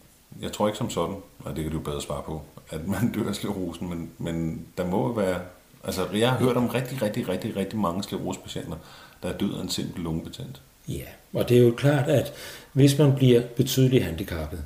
jeg 0.42 0.52
tror 0.52 0.68
ikke 0.68 0.78
som 0.78 0.90
sådan, 0.90 1.16
og 1.40 1.56
det 1.56 1.64
kan 1.64 1.74
du 1.74 1.80
bedre 1.80 2.02
svare 2.02 2.24
på, 2.24 2.42
at 2.70 2.88
man 2.88 3.12
dør 3.12 3.30
af 3.30 3.36
sklerosen, 3.36 3.90
men, 3.90 4.12
men 4.18 4.66
der 4.78 4.86
må 4.86 5.14
være, 5.14 5.40
altså 5.84 6.08
jeg 6.14 6.30
har 6.30 6.38
hørt 6.38 6.58
om 6.58 6.68
rigtig, 6.68 7.02
rigtig, 7.02 7.30
rigtig, 7.30 7.56
rigtig 7.56 7.80
mange 7.80 8.04
sklerosepatienter, 8.04 8.78
der 9.24 9.30
er 9.30 9.38
død 9.38 9.54
af 9.54 9.62
en 9.62 9.70
simpel 9.70 10.04
lungebetændt. 10.04 10.62
Ja, 10.88 11.06
og 11.34 11.50
det 11.50 11.58
er 11.58 11.62
jo 11.62 11.72
klart, 11.72 12.10
at 12.10 12.34
hvis 12.74 12.98
man 12.98 13.16
bliver 13.16 13.42
betydeligt 13.42 14.04
handicappet, 14.04 14.64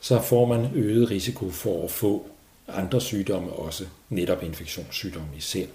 så 0.00 0.20
får 0.20 0.46
man 0.46 0.70
øget 0.74 1.10
risiko 1.10 1.50
for 1.50 1.84
at 1.84 1.90
få 1.90 2.26
andre 2.68 3.00
sygdomme 3.00 3.52
også, 3.52 3.84
netop 4.10 4.42
infektionssygdomme 4.42 5.28
især. 5.36 5.66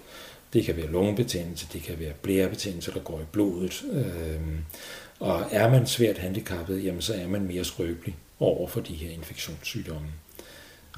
Det 0.52 0.64
kan 0.64 0.76
være 0.76 0.86
lungebetændelse, 0.86 1.66
det 1.72 1.82
kan 1.82 1.98
være 1.98 2.12
blærebetændelse, 2.12 2.92
der 2.92 3.00
går 3.00 3.20
i 3.20 3.24
blodet. 3.32 3.82
Øhm, 3.92 4.58
og 5.20 5.42
er 5.50 5.70
man 5.70 5.86
svært 5.86 6.18
handicappet, 6.18 6.84
jamen 6.84 7.02
så 7.02 7.14
er 7.14 7.28
man 7.28 7.46
mere 7.46 7.64
skrøbelig 7.64 8.16
over 8.40 8.68
for 8.68 8.80
de 8.80 8.94
her 8.94 9.10
infektionssygdomme. 9.10 10.08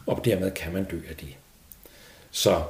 Og 0.06 0.24
dermed 0.24 0.50
kan 0.50 0.72
man 0.72 0.84
dø 0.84 1.00
af 1.08 1.16
det. 1.16 1.34
Så 2.30 2.62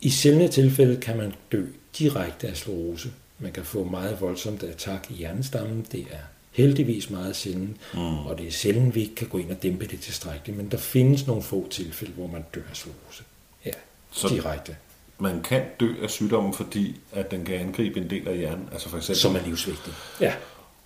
i 0.00 0.10
sjældne 0.10 0.48
tilfælde 0.48 1.00
kan 1.00 1.16
man 1.16 1.34
dø 1.52 1.66
direkte 1.98 2.48
af 2.48 2.56
sklerose. 2.56 3.12
Man 3.38 3.52
kan 3.52 3.64
få 3.64 3.84
meget 3.84 4.20
voldsomt 4.20 4.62
attack 4.62 5.10
i 5.10 5.14
hjernestammen. 5.14 5.86
Det 5.92 6.06
er 6.10 6.18
heldigvis 6.52 7.10
meget 7.10 7.36
sjældent, 7.36 7.76
mm. 7.94 8.26
og 8.26 8.38
det 8.38 8.46
er 8.46 8.50
sjældent, 8.50 8.94
vi 8.94 9.00
ikke 9.00 9.14
kan 9.14 9.28
gå 9.28 9.38
ind 9.38 9.50
og 9.50 9.62
dæmpe 9.62 9.86
det 9.86 10.00
tilstrækkeligt. 10.00 10.56
Men 10.56 10.70
der 10.70 10.76
findes 10.76 11.26
nogle 11.26 11.42
få 11.42 11.68
tilfælde, 11.70 12.12
hvor 12.12 12.26
man 12.26 12.44
dør 12.54 12.62
af 12.70 12.76
sklerose. 12.76 13.22
Ja, 13.66 13.70
Så 14.12 14.28
direkte. 14.28 14.76
Man 15.18 15.42
kan 15.42 15.62
dø 15.80 15.94
af 16.02 16.10
sygdommen, 16.10 16.54
fordi 16.54 17.00
at 17.12 17.30
den 17.30 17.44
kan 17.44 17.54
angribe 17.54 18.00
en 18.00 18.10
del 18.10 18.28
af 18.28 18.38
hjernen, 18.38 18.68
altså 18.72 18.88
for 18.88 18.96
eksempel... 18.96 19.20
Som 19.20 19.36
er 19.36 19.40
livsvigtig. 19.40 19.92
Ja 20.20 20.34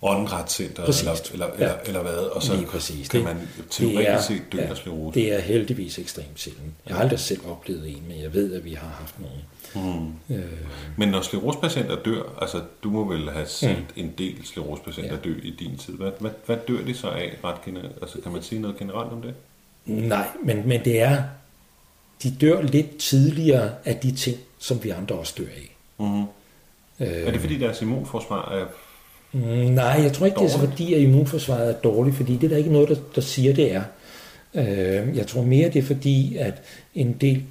åndretscenter 0.01 0.83
eller, 0.83 1.29
eller, 1.33 1.45
ja. 1.47 1.53
eller, 1.53 1.75
eller 1.85 2.01
hvad, 2.01 2.13
og 2.13 2.43
så 2.43 2.65
præcis. 2.67 3.09
kan 3.09 3.23
man 3.23 3.49
teoretisk 3.69 4.27
set 4.27 4.41
dø 4.51 4.59
af 4.59 4.77
sklerose. 4.77 5.19
Det 5.19 5.33
er 5.33 5.39
heldigvis 5.39 5.99
ekstremt 5.99 6.39
sjældent. 6.39 6.73
Jeg 6.87 6.95
har 6.95 7.03
aldrig 7.03 7.19
selv 7.19 7.47
oplevet 7.47 7.89
en, 7.89 8.03
men 8.07 8.21
jeg 8.21 8.33
ved, 8.33 8.53
at 8.53 8.65
vi 8.65 8.73
har 8.73 8.87
haft 8.87 9.15
nogen. 9.19 9.41
Mm. 9.75 10.35
Øh. 10.35 10.43
Men 10.97 11.09
når 11.09 11.21
sklerosepatienter 11.21 11.95
dør, 11.95 12.37
altså 12.41 12.61
du 12.83 12.89
må 12.89 13.13
vel 13.13 13.29
have 13.29 13.45
set 13.45 13.77
mm. 13.77 14.03
en 14.03 14.13
del 14.17 14.35
sklerosepatienter 14.43 15.15
ja. 15.15 15.29
dø 15.29 15.39
i 15.43 15.49
din 15.59 15.77
tid. 15.77 15.93
Hvad, 15.93 16.11
hvad, 16.19 16.31
hvad 16.45 16.57
dør 16.67 16.85
de 16.85 16.93
så 16.93 17.07
af 17.07 17.37
ret 17.43 17.61
generelt? 17.65 17.95
Altså 18.01 18.21
kan 18.21 18.31
man 18.31 18.43
sige 18.43 18.61
noget 18.61 18.77
generelt 18.77 19.11
om 19.11 19.21
det? 19.21 19.33
Nej, 19.85 20.27
men, 20.43 20.67
men 20.67 20.85
det 20.85 21.01
er, 21.01 21.23
de 22.23 22.35
dør 22.41 22.61
lidt 22.61 22.97
tidligere 22.97 23.71
af 23.85 23.95
de 23.95 24.15
ting, 24.15 24.37
som 24.59 24.83
vi 24.83 24.89
andre 24.89 25.15
også 25.15 25.33
dør 25.37 25.45
af. 25.45 25.75
Mm. 25.99 26.21
Øh. 26.21 26.27
Er 26.99 27.31
det 27.31 27.41
fordi 27.41 27.57
deres 27.57 27.81
immunforsvar 27.81 28.51
er 28.51 28.65
nej, 29.33 29.85
jeg 29.85 30.13
tror 30.13 30.25
ikke, 30.25 30.35
dårligt. 30.35 30.53
det 30.53 30.59
er 30.59 30.65
så 30.65 30.69
fordi, 30.69 30.93
at 30.93 31.01
immunforsvaret 31.01 31.69
er 31.69 31.79
dårligt, 31.79 32.15
fordi 32.15 32.33
det 32.33 32.43
er 32.43 32.49
der 32.49 32.57
ikke 32.57 32.71
noget, 32.71 32.89
der, 32.89 32.95
der 33.15 33.21
siger, 33.21 33.53
det 33.53 33.73
er. 33.73 33.83
Øh, 34.53 35.17
jeg 35.17 35.27
tror 35.27 35.41
mere, 35.41 35.69
det 35.69 35.79
er 35.79 35.83
fordi, 35.83 36.37
at 36.37 36.61
en 36.95 37.13
del, 37.13 37.43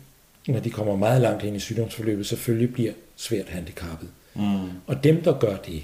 når 0.48 0.60
de 0.60 0.70
kommer 0.70 0.96
meget 0.96 1.20
langt 1.22 1.44
ind 1.44 1.56
i 1.56 1.58
sygdomsforløbet, 1.58 2.26
selvfølgelig 2.26 2.72
bliver 2.72 2.92
svært 3.16 3.48
handicappet. 3.48 4.08
Mm. 4.34 4.68
Og 4.86 5.04
dem, 5.04 5.22
der 5.22 5.38
gør 5.38 5.56
det, 5.56 5.82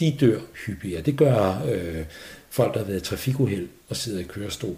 de 0.00 0.16
dør 0.20 0.40
hyppigere. 0.66 1.00
Det 1.00 1.16
gør 1.16 1.62
øh, 1.72 2.04
folk, 2.50 2.74
der 2.74 2.80
har 2.80 2.86
været 2.86 3.00
i 3.00 3.04
trafikuheld 3.04 3.68
og 3.88 3.96
sidder 3.96 4.20
i 4.20 4.22
kørestol 4.22 4.76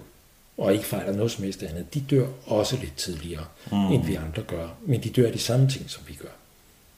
og 0.58 0.72
ikke 0.72 0.84
fejler 0.84 1.12
noget 1.12 1.30
som 1.30 1.44
helst 1.44 1.62
andet. 1.62 1.94
De 1.94 2.04
dør 2.10 2.26
også 2.46 2.76
lidt 2.80 2.96
tidligere, 2.96 3.44
mm. 3.72 3.92
end 3.92 4.06
vi 4.06 4.14
andre 4.14 4.42
gør. 4.42 4.68
Men 4.86 5.02
de 5.02 5.08
dør 5.08 5.26
af 5.26 5.32
de 5.32 5.38
samme 5.38 5.68
ting, 5.68 5.90
som 5.90 6.02
vi 6.08 6.14
gør. 6.14 6.28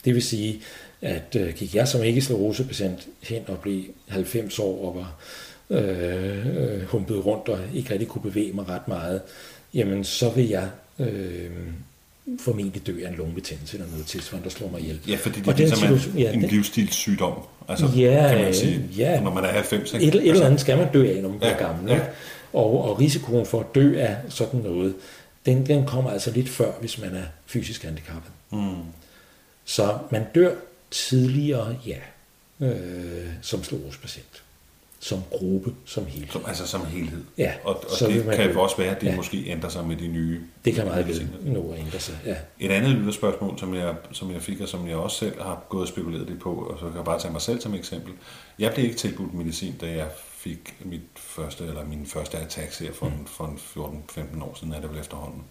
Det 0.05 0.15
vil 0.15 0.23
sige, 0.23 0.61
at 1.03 1.37
øh, 1.37 1.55
gik 1.55 1.75
jeg 1.75 1.89
som 1.89 2.03
ikke 2.03 2.21
sklerosepatient 2.21 3.09
hen 3.23 3.43
og 3.49 3.59
blev 3.59 3.83
90 4.09 4.59
år 4.59 4.89
og 4.89 4.97
var 4.97 5.15
øh, 5.71 6.47
øh, 6.47 6.83
humpet 6.83 7.27
rundt 7.27 7.49
og 7.49 7.59
ikke 7.75 7.93
rigtig 7.93 8.09
kunne 8.09 8.23
bevæge 8.23 8.53
mig 8.53 8.69
ret 8.69 8.89
meget, 8.89 9.21
jamen 9.75 10.05
så 10.05 10.31
vil 10.31 10.49
jeg 10.49 10.69
øh, 10.99 11.51
formentlig 12.41 12.87
dø 12.87 13.05
af 13.05 13.09
en 13.09 13.15
lungebetændelse 13.15 13.77
eller 13.77 13.91
noget 13.91 14.07
tilsvarende, 14.07 14.45
der 14.45 14.55
slår 14.55 14.71
mig 14.71 14.81
ihjel. 14.81 15.01
Ja, 15.09 15.17
fordi 15.17 15.41
det 15.41 15.49
er 15.49 15.57
ligesom 15.57 15.93
en, 15.93 16.19
ja, 16.19 16.33
en 16.33 16.43
livsstilssygdom, 16.43 17.35
altså, 17.69 17.87
ja, 17.97 18.29
kan 18.29 18.45
man 18.45 18.55
sige, 18.55 18.85
ja, 18.97 19.21
når 19.21 19.35
man 19.35 19.45
er 19.45 19.49
90. 19.49 19.95
Ikke? 19.95 20.07
Et, 20.07 20.15
et 20.15 20.19
altså, 20.19 20.33
eller 20.33 20.47
andet 20.47 20.61
skal 20.61 20.79
man 20.79 20.93
dø 20.93 21.17
af, 21.17 21.23
når 21.23 21.29
man 21.29 21.39
ja, 21.43 21.55
bliver 21.55 21.69
gammel. 21.69 21.93
Ja. 21.93 22.01
Og, 22.53 22.85
og 22.85 23.01
risikoen 23.01 23.47
for 23.47 23.61
at 23.61 23.67
dø 23.75 23.99
af 23.99 24.17
sådan 24.29 24.61
noget, 24.61 24.95
den, 25.47 25.67
den 25.67 25.87
kommer 25.87 26.11
altså 26.11 26.31
lidt 26.31 26.49
før, 26.49 26.73
hvis 26.81 27.01
man 27.01 27.15
er 27.15 27.25
fysisk 27.47 27.83
handicappet. 27.83 28.33
Mm. 28.53 28.75
Så 29.65 29.99
man 30.11 30.23
dør 30.35 30.55
tidligere, 30.97 31.77
ja, 31.87 31.99
øh, 32.61 33.29
som 33.43 33.65
sklerosepatient. 33.65 34.43
Som 35.01 35.23
gruppe, 35.31 35.75
som 35.85 36.07
helhed. 36.07 36.33
Som, 36.33 36.45
altså 36.47 36.67
som 36.67 36.87
helhed. 36.87 37.25
Ja. 37.39 37.55
Og, 37.65 37.77
og 37.77 38.09
det 38.09 38.25
kan 38.37 38.53
jo 38.53 38.63
også 38.63 38.77
være, 38.77 38.97
at 38.97 39.01
det 39.01 39.07
ja. 39.07 39.17
måske 39.17 39.45
ændrer 39.47 39.69
sig 39.69 39.87
med 39.87 39.97
de 39.97 40.09
nye... 40.09 40.41
Det 40.65 40.75
kan 40.75 40.85
meget 40.85 41.09
vel 41.09 41.29
nå 41.43 41.73
at 41.73 41.79
ændre 41.79 42.01
sig, 42.01 42.19
ja. 42.27 42.37
Et 42.61 42.71
andet 42.71 42.91
lytterspørgsmål, 42.91 43.59
som 43.59 43.75
jeg, 43.75 43.95
som 44.13 44.33
jeg 44.33 44.43
fik, 44.43 44.61
og 44.61 44.69
som 44.69 44.89
jeg 44.89 44.97
også 44.97 45.19
selv 45.19 45.43
har 45.43 45.65
gået 45.69 45.83
og 45.83 45.89
spekuleret 45.89 46.29
lidt 46.29 46.41
på, 46.41 46.55
og 46.55 46.79
så 46.79 46.87
kan 46.87 46.97
jeg 46.97 47.05
bare 47.05 47.21
tage 47.21 47.33
mig 47.33 47.43
selv 47.43 47.61
som 47.61 47.75
eksempel. 47.75 48.13
Jeg 48.59 48.73
blev 48.75 48.85
ikke 48.85 48.97
tilbudt 48.97 49.35
medicin, 49.35 49.75
da 49.81 49.87
jeg 49.87 50.09
fik 50.37 50.77
mit 50.85 51.01
første, 51.17 51.65
eller 51.65 51.85
min 51.85 52.07
første 52.07 52.39
attack 52.39 52.81
her 52.81 52.93
for, 52.93 53.07
mm. 53.07 53.27
for 53.27 53.47
14-15 54.19 54.45
år 54.45 54.57
siden, 54.61 54.73
er 54.73 54.81
det 54.81 54.91
vel 54.91 54.99
efterhånden. 54.99 55.43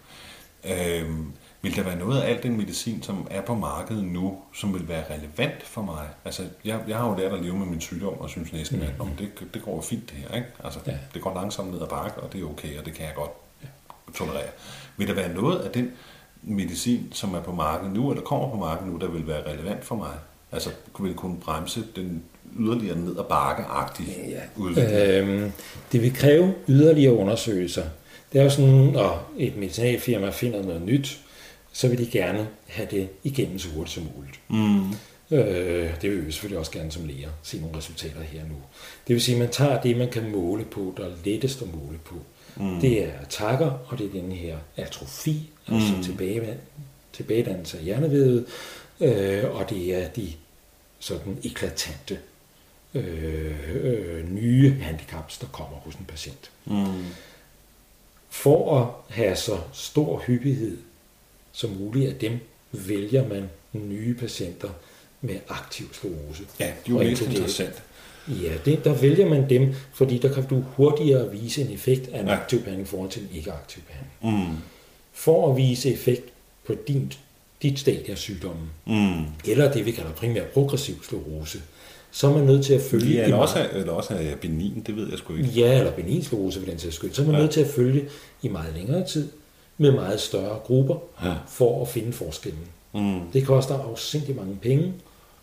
Øhm, 0.64 1.32
vil 1.66 1.76
der 1.76 1.84
være 1.84 1.96
noget 1.96 2.22
af 2.22 2.30
al 2.30 2.44
den 2.44 2.58
medicin, 2.58 3.04
som 3.04 3.28
er 3.32 3.42
på 3.42 3.56
markedet 3.56 4.04
nu, 4.04 4.38
som 4.54 4.74
vil 4.74 4.88
være 4.88 5.04
relevant 5.14 5.64
for 5.64 5.82
mig? 5.82 6.08
Altså, 6.26 6.44
jeg, 6.66 6.80
jeg 6.88 6.98
har 6.98 7.10
jo 7.10 7.16
lært 7.16 7.34
at 7.34 7.44
leve 7.44 7.58
med 7.58 7.66
min 7.66 7.82
sygdom, 7.82 8.14
og 8.20 8.30
synes 8.30 8.54
næsten, 8.54 8.82
at 8.82 8.90
mm. 9.00 9.16
det, 9.20 9.30
det 9.54 9.62
går 9.62 9.82
fint 9.82 10.10
det 10.10 10.18
her. 10.18 10.36
Ikke? 10.36 10.48
Altså, 10.64 10.80
ja. 10.88 10.94
Det 11.14 11.22
går 11.22 11.34
langsomt 11.34 11.72
ned 11.72 11.82
ad 11.82 11.88
bakke, 11.88 12.22
og 12.22 12.34
det 12.34 12.42
er 12.42 12.46
okay, 12.46 12.80
og 12.80 12.86
det 12.86 12.94
kan 12.94 13.06
jeg 13.06 13.14
godt 13.16 13.32
ja. 13.64 13.68
tolerere. 14.16 14.50
Vil 14.98 15.08
der 15.08 15.14
være 15.14 15.34
noget 15.34 15.60
af 15.60 15.72
den 15.72 15.92
medicin, 16.42 17.08
som 17.12 17.34
er 17.34 17.42
på 17.42 17.52
markedet 17.52 17.94
nu, 17.94 18.12
eller 18.12 18.24
kommer 18.24 18.50
på 18.50 18.58
markedet 18.58 18.94
nu, 18.94 19.00
der 19.00 19.08
vil 19.08 19.28
være 19.28 19.52
relevant 19.52 19.86
for 19.86 19.96
mig? 19.96 20.14
Altså, 20.52 20.70
vil 21.00 21.10
det 21.10 21.18
kunne 21.18 21.38
bremse 21.40 21.84
den 21.96 22.24
yderligere 22.60 22.98
ned 22.98 23.18
ad 23.20 23.24
bakke-agtige 23.24 24.30
ja. 24.30 24.42
udvikling? 24.56 25.00
Øhm, 25.00 25.52
det 25.92 26.02
vil 26.02 26.14
kræve 26.16 26.54
yderligere 26.68 27.14
undersøgelser. 27.14 27.84
Det 28.34 28.40
er 28.40 28.44
jo 28.44 28.50
sådan, 28.50 28.70
når 28.70 29.32
et 29.38 29.58
medicinalfirma 29.58 30.30
finder 30.30 30.64
noget 30.64 30.82
nyt, 30.82 31.20
så 31.76 31.88
vil 31.88 31.98
de 31.98 32.12
gerne 32.12 32.48
have 32.68 32.88
det 32.92 33.10
igennem 33.24 33.60
så 33.60 33.70
hurtigt 33.70 33.94
som 33.94 34.08
muligt. 34.16 34.40
Mm. 34.48 34.90
Øh, 35.32 36.02
det 36.02 36.12
vil 36.12 36.28
vi 36.28 36.32
selvfølgelig 36.32 36.60
også 36.60 36.72
gerne 36.72 36.92
som 36.92 37.06
læger 37.06 37.30
se 37.44 37.60
nogle 37.60 37.78
resultater 37.78 38.22
her 38.22 38.42
nu. 38.42 38.56
Det 39.08 39.14
vil 39.14 39.22
sige, 39.22 39.36
at 39.36 39.40
man 39.40 39.50
tager 39.50 39.82
det, 39.82 39.98
man 39.98 40.10
kan 40.10 40.32
måle 40.32 40.66
på, 40.66 40.94
der 40.98 41.06
er 41.06 41.12
lettest 41.26 41.62
at 41.62 41.68
måle 41.76 41.98
på. 42.06 42.16
Mm. 42.56 42.80
Det 42.80 43.04
er 43.04 43.26
takker, 43.30 43.72
og 43.88 43.98
det 43.98 44.06
er 44.06 44.22
den 44.22 44.32
her 44.32 44.58
atrofi, 44.78 45.50
altså 45.68 45.96
mm. 45.96 46.04
tilbage, 46.04 46.58
tilbagedannelse 47.14 47.78
af 47.78 47.84
hjernevævet, 47.84 48.46
øh, 49.00 49.56
og 49.56 49.70
det 49.70 49.96
er 49.96 50.08
de 50.08 50.34
sådan 51.00 51.38
eklatante 51.44 52.20
øh, 52.94 53.84
øh, 53.84 54.32
nye 54.32 54.74
handicaps, 54.82 55.38
der 55.38 55.48
kommer 55.48 55.78
hos 55.78 55.96
en 55.96 56.06
patient. 56.06 56.52
Mm. 56.66 57.06
For 58.30 58.80
at 58.80 59.16
have 59.16 59.36
så 59.36 59.60
stor 59.74 60.20
hyppighed 60.20 60.78
som 61.56 61.70
muligt 61.70 62.10
af 62.10 62.16
dem 62.16 62.40
vælger 62.72 63.28
man 63.28 63.50
nye 63.74 64.14
patienter 64.14 64.70
med 65.22 65.36
aktiv 65.50 65.86
sklerose. 65.94 66.44
Ja, 66.60 66.66
det 66.66 66.94
er 66.94 66.98
jo 66.98 67.10
mest 67.10 67.22
interessant. 67.22 67.84
Ja, 68.28 68.54
det, 68.66 68.84
der 68.84 68.94
vælger 68.94 69.30
man 69.30 69.50
dem, 69.50 69.74
fordi 69.94 70.18
der 70.18 70.34
kan 70.34 70.46
du 70.50 70.64
hurtigere 70.76 71.32
vise 71.32 71.62
en 71.62 71.74
effekt 71.74 72.08
af 72.14 72.20
en 72.20 72.28
ja. 72.28 72.34
aktiv 72.34 72.60
behandling 72.60 72.88
forhold 72.88 73.10
til 73.10 73.22
en 73.22 73.30
ikke-aktiv 73.34 73.84
behandling. 73.88 74.50
Mm. 74.50 74.56
For 75.14 75.52
at 75.52 75.58
vise 75.58 75.94
effekt 75.94 76.24
på 76.68 76.74
din, 76.88 77.14
dit 77.62 77.80
stadie 77.80 78.12
af 78.12 78.18
sygdommen, 78.18 78.70
mm. 78.86 79.52
eller 79.52 79.72
det 79.72 79.86
vi 79.86 79.92
kalder 79.92 80.12
primært 80.12 80.48
progressiv 80.48 81.04
sklerose, 81.04 81.62
så 82.12 82.28
er 82.28 82.34
man 82.34 82.44
nødt 82.44 82.66
til 82.66 82.74
at 82.74 82.82
følge... 82.82 83.16
Ja, 83.16 83.24
eller, 83.24 83.38
også, 83.38 83.70
eller 83.74 83.94
også 83.94 84.14
er 84.14 84.36
benin, 84.36 84.84
det 84.88 84.96
ved 84.96 85.10
jeg 85.10 85.18
sgu 85.18 85.36
ikke. 85.36 85.50
Ja, 85.50 85.80
eller 85.80 85.92
benin 85.92 86.24
sklerose 86.24 86.60
for 86.60 86.70
den 86.70 86.80
sags 86.80 86.96
skyld. 86.96 87.14
Så 87.14 87.22
er 87.22 87.26
man 87.26 87.36
ja. 87.36 87.42
nødt 87.42 87.52
til 87.52 87.62
at 87.62 87.68
følge 87.68 88.06
i 88.42 88.48
meget 88.48 88.74
længere 88.76 89.08
tid, 89.08 89.30
med 89.78 89.92
meget 89.92 90.20
større 90.20 90.60
grupper 90.60 90.96
ja. 91.24 91.34
for 91.48 91.82
at 91.82 91.88
finde 91.88 92.14
forskellen. 92.14 92.68
Mm. 92.94 93.20
Det 93.34 93.46
koster 93.46 93.80
afsindig 93.80 94.36
mange 94.36 94.56
penge 94.62 94.94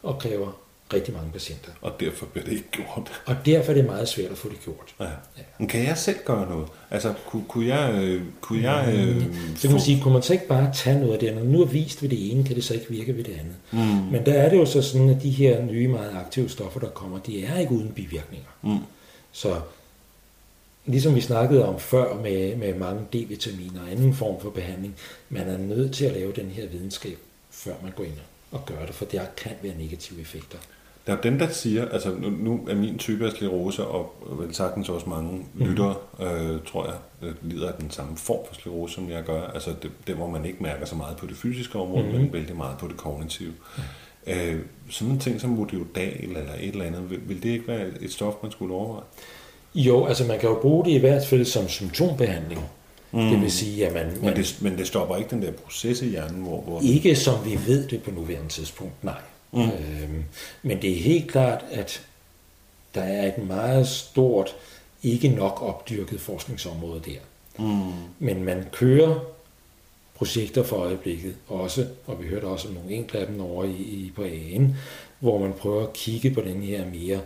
og 0.03 0.19
kræver 0.19 0.53
rigtig 0.95 1.15
mange 1.15 1.31
patienter. 1.33 1.71
Og 1.81 1.93
derfor 2.01 2.27
bliver 2.27 2.45
det 2.45 2.53
ikke 2.53 2.71
gjort. 2.71 3.23
Og 3.27 3.37
derfor 3.47 3.73
er 3.73 3.77
det 3.77 3.85
meget 3.85 4.09
svært 4.09 4.31
at 4.31 4.39
få 4.39 4.49
det 4.49 4.61
gjort. 4.65 4.95
Ja. 5.01 5.05
Ja. 5.05 5.43
Men 5.59 5.69
kan 5.69 5.85
jeg 5.85 5.99
selv 5.99 6.17
gøre 6.25 6.51
noget? 6.51 6.67
Altså, 6.91 7.15
kunne, 7.27 7.45
kunne 7.49 7.67
jeg... 7.67 7.95
Øh, 8.03 8.23
kunne 8.41 8.71
jeg 8.71 8.95
øh, 8.95 9.17
mm. 9.17 9.57
så 9.57 9.62
kan 9.62 9.71
man 9.71 9.81
sige, 9.81 10.01
kunne 10.01 10.15
man 10.15 10.23
så 10.23 10.33
ikke 10.33 10.49
bare 10.49 10.73
tage 10.75 10.99
noget 11.01 11.12
af 11.12 11.19
det 11.19 11.29
andet? 11.29 11.47
Nu 11.47 11.61
er 11.61 11.67
vist 11.67 12.03
ved 12.03 12.09
det 12.09 12.33
ene, 12.33 12.45
kan 12.45 12.57
det 12.57 12.65
så 12.65 12.75
ikke 12.75 12.87
virke 12.89 13.17
ved 13.17 13.25
det 13.25 13.33
andet. 13.33 13.55
Mm. 13.71 14.12
Men 14.12 14.27
der 14.27 14.33
er 14.33 14.49
det 14.49 14.57
jo 14.57 14.67
så 14.67 14.83
sådan, 14.83 15.09
at 15.09 15.23
de 15.23 15.31
her 15.31 15.62
nye, 15.65 15.89
meget 15.89 16.17
aktive 16.25 16.49
stoffer, 16.49 16.81
der 16.81 16.89
kommer, 16.89 17.19
de 17.19 17.45
er 17.45 17.59
ikke 17.59 17.73
uden 17.73 17.89
bivirkninger. 17.89 18.49
Mm. 18.62 18.79
Så 19.33 19.55
ligesom 20.87 21.15
vi 21.15 21.21
snakkede 21.21 21.65
om 21.65 21.79
før 21.79 22.15
med, 22.15 22.57
med 22.57 22.75
mange 22.75 23.01
D-vitaminer 23.12 23.81
og 23.85 23.91
anden 23.91 24.15
form 24.15 24.41
for 24.41 24.51
behandling, 24.51 24.95
man 25.29 25.49
er 25.49 25.59
nødt 25.59 25.95
til 25.95 26.05
at 26.05 26.12
lave 26.12 26.33
den 26.33 26.47
her 26.47 26.69
videnskab, 26.69 27.19
før 27.51 27.75
man 27.83 27.93
går 27.97 28.05
ind 28.05 28.12
og 28.51 28.67
gør 28.67 28.87
det, 28.87 28.95
for 28.95 29.05
der 29.05 29.23
kan 29.37 29.53
være 29.62 29.75
negative 29.79 30.21
effekter. 30.21 30.59
Der 31.07 31.17
er 31.17 31.21
dem, 31.21 31.39
der 31.39 31.49
siger, 31.49 31.89
altså 31.89 32.15
nu, 32.15 32.31
nu 32.31 32.67
er 32.69 32.75
min 32.75 32.99
type 32.99 33.27
af 33.27 33.33
sklerose, 33.33 33.85
og 33.85 34.15
vel 34.31 34.55
sagtens 34.55 34.89
også 34.89 35.09
mange 35.09 35.47
mm. 35.55 35.67
lyttere, 35.67 35.95
øh, 36.21 36.61
tror 36.67 36.87
jeg, 36.87 36.95
øh, 37.23 37.35
lider 37.43 37.69
af 37.69 37.75
den 37.81 37.91
samme 37.91 38.17
form 38.17 38.47
for 38.49 38.55
sklerose, 38.55 38.95
som 38.95 39.11
jeg 39.11 39.25
gør. 39.25 39.43
Altså 39.43 39.75
det, 39.83 39.91
det 40.07 40.15
hvor 40.15 40.31
man 40.31 40.45
ikke 40.45 40.62
mærker 40.62 40.87
så 40.87 40.95
meget 40.95 41.17
på 41.17 41.27
det 41.27 41.37
fysiske 41.37 41.79
område, 41.79 42.05
mm. 42.05 42.12
men 42.12 42.33
vældig 42.33 42.57
meget 42.57 42.79
på 42.79 42.89
det 42.89 42.97
kognitive. 42.97 43.53
Mm. 43.77 43.83
Øh, 44.27 44.61
sådan 44.91 45.12
en 45.15 45.21
ting 45.21 45.41
som 45.41 45.51
Modioldal 45.51 46.37
eller 46.37 46.55
et 46.61 46.69
eller 46.69 46.85
andet, 46.85 47.11
vil, 47.11 47.29
vil 47.29 47.43
det 47.43 47.49
ikke 47.49 47.69
være 47.69 47.87
et 48.01 48.12
stof, 48.12 48.35
man 48.43 48.53
skulle 48.53 48.75
overveje? 48.75 49.05
Jo, 49.75 50.07
altså 50.07 50.25
man 50.25 50.38
kan 50.38 50.49
jo 50.49 50.59
bruge 50.62 50.85
det 50.85 50.91
i 50.91 50.99
hvert 50.99 51.26
fald 51.26 51.45
som 51.45 51.69
symptombehandling. 51.69 52.61
Mm. 53.12 53.31
Det 53.31 53.41
vil 53.41 53.52
sige, 53.52 53.87
at 53.87 53.95
man... 53.95 54.07
man 54.07 54.21
men, 54.23 54.37
det, 54.37 54.59
men 54.61 54.79
det 54.79 54.87
stopper 54.87 55.17
ikke 55.17 55.31
den 55.31 55.43
der 55.43 55.52
proces 55.52 56.02
i 56.02 56.09
hjernen, 56.09 56.43
hvor... 56.43 56.61
hvor 56.61 56.81
ikke 56.81 57.17
som 57.17 57.45
vi 57.45 57.59
ved 57.67 57.88
det 57.88 58.02
på 58.02 58.11
nuværende 58.11 58.49
tidspunkt, 58.49 59.05
nej. 59.05 59.21
Mm. 59.52 59.61
Øhm, 59.61 60.25
men 60.62 60.83
det 60.83 60.91
er 60.91 61.02
helt 61.02 61.31
klart, 61.31 61.64
at 61.71 62.07
der 62.95 63.02
er 63.02 63.26
et 63.26 63.38
meget 63.38 63.88
stort, 63.88 64.57
ikke 65.02 65.29
nok 65.29 65.62
opdyrket 65.62 66.21
forskningsområde 66.21 67.00
der. 67.07 67.19
Mm. 67.64 67.93
Men 68.19 68.45
man 68.45 68.67
kører 68.73 69.14
projekter 70.14 70.62
for 70.62 70.76
øjeblikket 70.76 71.35
også, 71.49 71.87
og 72.07 72.23
vi 72.23 72.29
hørte 72.29 72.45
også 72.45 72.69
om 72.69 72.75
nogle 72.75 72.91
enkelte 72.91 73.19
af 73.19 73.26
dem 73.26 73.41
over 73.41 73.64
i, 73.64 73.71
i 73.71 74.12
på 74.17 74.23
AN, 74.25 74.76
hvor 75.19 75.38
man 75.38 75.52
prøver 75.52 75.83
at 75.83 75.93
kigge 75.93 76.31
på 76.31 76.41
den 76.41 76.62
her 76.62 76.85
mere 76.87 77.21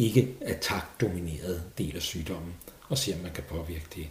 ikke 0.00 0.28
attack-dominerede 0.40 1.62
del 1.78 1.96
af 1.96 2.02
sygdommen, 2.02 2.54
og 2.88 2.98
se 2.98 3.12
om 3.14 3.20
man 3.22 3.32
kan 3.32 3.44
påvirke 3.48 3.86
det. 3.94 4.06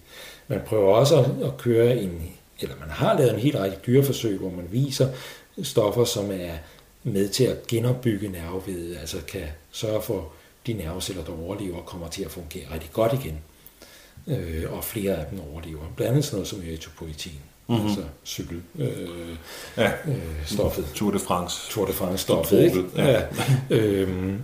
Man 0.48 0.62
prøver 0.66 0.96
også 0.96 1.26
at, 1.44 1.58
køre 1.58 1.98
en, 1.98 2.32
eller 2.60 2.76
man 2.80 2.90
har 2.90 3.18
lavet 3.18 3.34
en 3.34 3.40
helt 3.40 3.56
række 3.56 3.78
dyreforsøg, 3.88 4.38
hvor 4.38 4.50
man 4.50 4.68
viser 4.72 5.10
stoffer, 5.64 6.06
som 6.06 6.32
er 6.32 6.54
med 7.04 7.30
til 7.30 7.44
at 7.44 7.68
genopbygge 7.68 8.30
nervevedet, 8.30 8.98
altså 8.98 9.18
kan 9.28 9.48
sørge 9.72 10.02
for, 10.02 10.32
de 10.68 10.74
nerveceller, 10.74 11.24
der 11.24 11.44
overlever, 11.46 11.82
kommer 11.82 12.08
til 12.08 12.24
at 12.24 12.32
fungere 12.32 12.64
rigtig 12.74 12.90
godt 12.94 13.14
igen. 13.14 13.40
Øh, 14.28 14.74
og 14.74 14.84
flere 14.84 15.16
af 15.16 15.26
dem 15.32 15.40
overlever. 15.52 15.82
Blandt 15.96 16.12
andet 16.12 16.26
sådan 16.26 16.36
noget 16.36 16.48
som 16.48 16.62
erythropoietin, 16.62 17.40
mm-hmm. 17.68 17.86
altså 17.86 18.04
cykel 18.26 18.62
øh, 18.80 19.10
ja. 19.78 19.92
øh, 20.08 20.46
stoffet. 20.46 20.86
Tour 20.96 21.12
de 21.12 21.20
France. 21.20 21.72
Tour 21.72 21.86
de 21.86 21.94
France 21.94 22.24
stoffet, 22.24 22.64
ikke? 22.64 22.86
Ja. 22.96 23.12
ja. 23.12 23.26
øhm, 23.70 24.42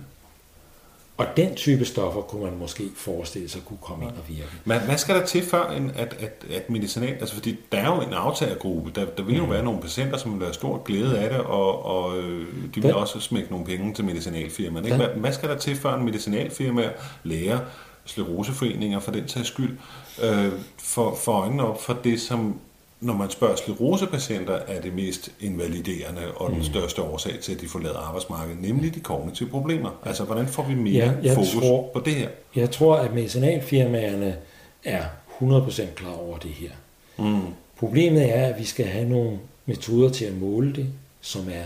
og 1.16 1.26
den 1.36 1.54
type 1.54 1.84
stoffer 1.84 2.20
kunne 2.20 2.44
man 2.44 2.58
måske 2.58 2.84
forestille 2.96 3.48
sig 3.48 3.62
kunne 3.64 3.78
komme 3.80 4.04
ind 4.04 4.12
og 4.12 4.28
virke. 4.28 4.50
Men 4.64 4.80
hvad 4.80 4.98
skal 4.98 5.14
der 5.14 5.26
til 5.26 5.42
før, 5.42 5.62
at, 5.96 6.16
at, 6.20 6.44
at 6.50 6.70
medicinal, 6.70 7.08
altså 7.08 7.34
fordi 7.34 7.58
der 7.72 7.78
er 7.78 7.94
jo 7.94 8.00
en 8.00 8.12
aftagergruppe, 8.12 8.90
der, 8.94 9.04
der 9.04 9.22
vil 9.22 9.36
jo 9.36 9.44
mm. 9.44 9.50
være 9.50 9.64
nogle 9.64 9.80
patienter, 9.80 10.16
som 10.16 10.32
vil 10.32 10.42
have 10.42 10.54
stor 10.54 10.82
glæde 10.82 11.18
af 11.18 11.30
det, 11.30 11.40
og, 11.40 11.84
og 11.84 12.18
øh, 12.18 12.46
de 12.74 12.82
vil 12.82 12.94
også 12.94 13.20
smække 13.20 13.50
nogle 13.50 13.66
penge 13.66 13.94
til 13.94 14.04
medicinalfirmaen. 14.04 14.84
Ikke? 14.84 14.96
Hvad, 14.96 15.08
hvad 15.08 15.32
skal 15.32 15.48
der 15.48 15.56
til 15.56 15.76
før 15.76 15.94
en 15.94 16.04
medicinalfirma 16.04 16.90
lærer 17.24 17.58
skleroseforeninger 18.04 19.00
for 19.00 19.12
den 19.12 19.28
sags 19.28 19.48
skyld, 19.48 19.78
øh, 20.22 20.52
for, 20.78 21.14
for 21.14 21.32
øjnene 21.32 21.66
op 21.66 21.82
for 21.82 21.92
det, 22.04 22.20
som 22.20 22.60
når 23.00 23.14
man 23.14 23.30
spørger 23.30 23.56
sklerosepatienter, 23.56 24.54
er 24.54 24.80
det 24.80 24.94
mest 24.94 25.32
invaliderende 25.40 26.32
og 26.36 26.50
den 26.50 26.58
mm. 26.58 26.64
største 26.64 27.02
årsag 27.02 27.40
til, 27.40 27.54
at 27.54 27.60
de 27.60 27.68
forlader 27.68 27.98
arbejdsmarkedet, 27.98 28.62
nemlig 28.62 28.94
de 28.94 29.00
kognitive 29.00 29.48
problemer. 29.48 29.90
Altså, 30.04 30.24
hvordan 30.24 30.46
får 30.46 30.62
vi 30.62 30.74
mere 30.74 31.16
ja, 31.22 31.34
fokus 31.34 31.52
tror, 31.52 31.90
på 31.92 32.00
det 32.00 32.14
her? 32.14 32.28
Jeg 32.56 32.70
tror, 32.70 32.96
at 32.96 33.14
medicinalfirmaerne 33.14 34.36
er 34.84 35.04
100% 35.40 35.94
klar 35.94 36.12
over 36.12 36.38
det 36.38 36.50
her. 36.50 36.70
Mm. 37.18 37.40
Problemet 37.78 38.36
er, 38.36 38.46
at 38.46 38.58
vi 38.58 38.64
skal 38.64 38.86
have 38.86 39.08
nogle 39.08 39.38
metoder 39.66 40.10
til 40.10 40.24
at 40.24 40.34
måle 40.34 40.74
det, 40.74 40.86
som 41.20 41.48
er 41.48 41.64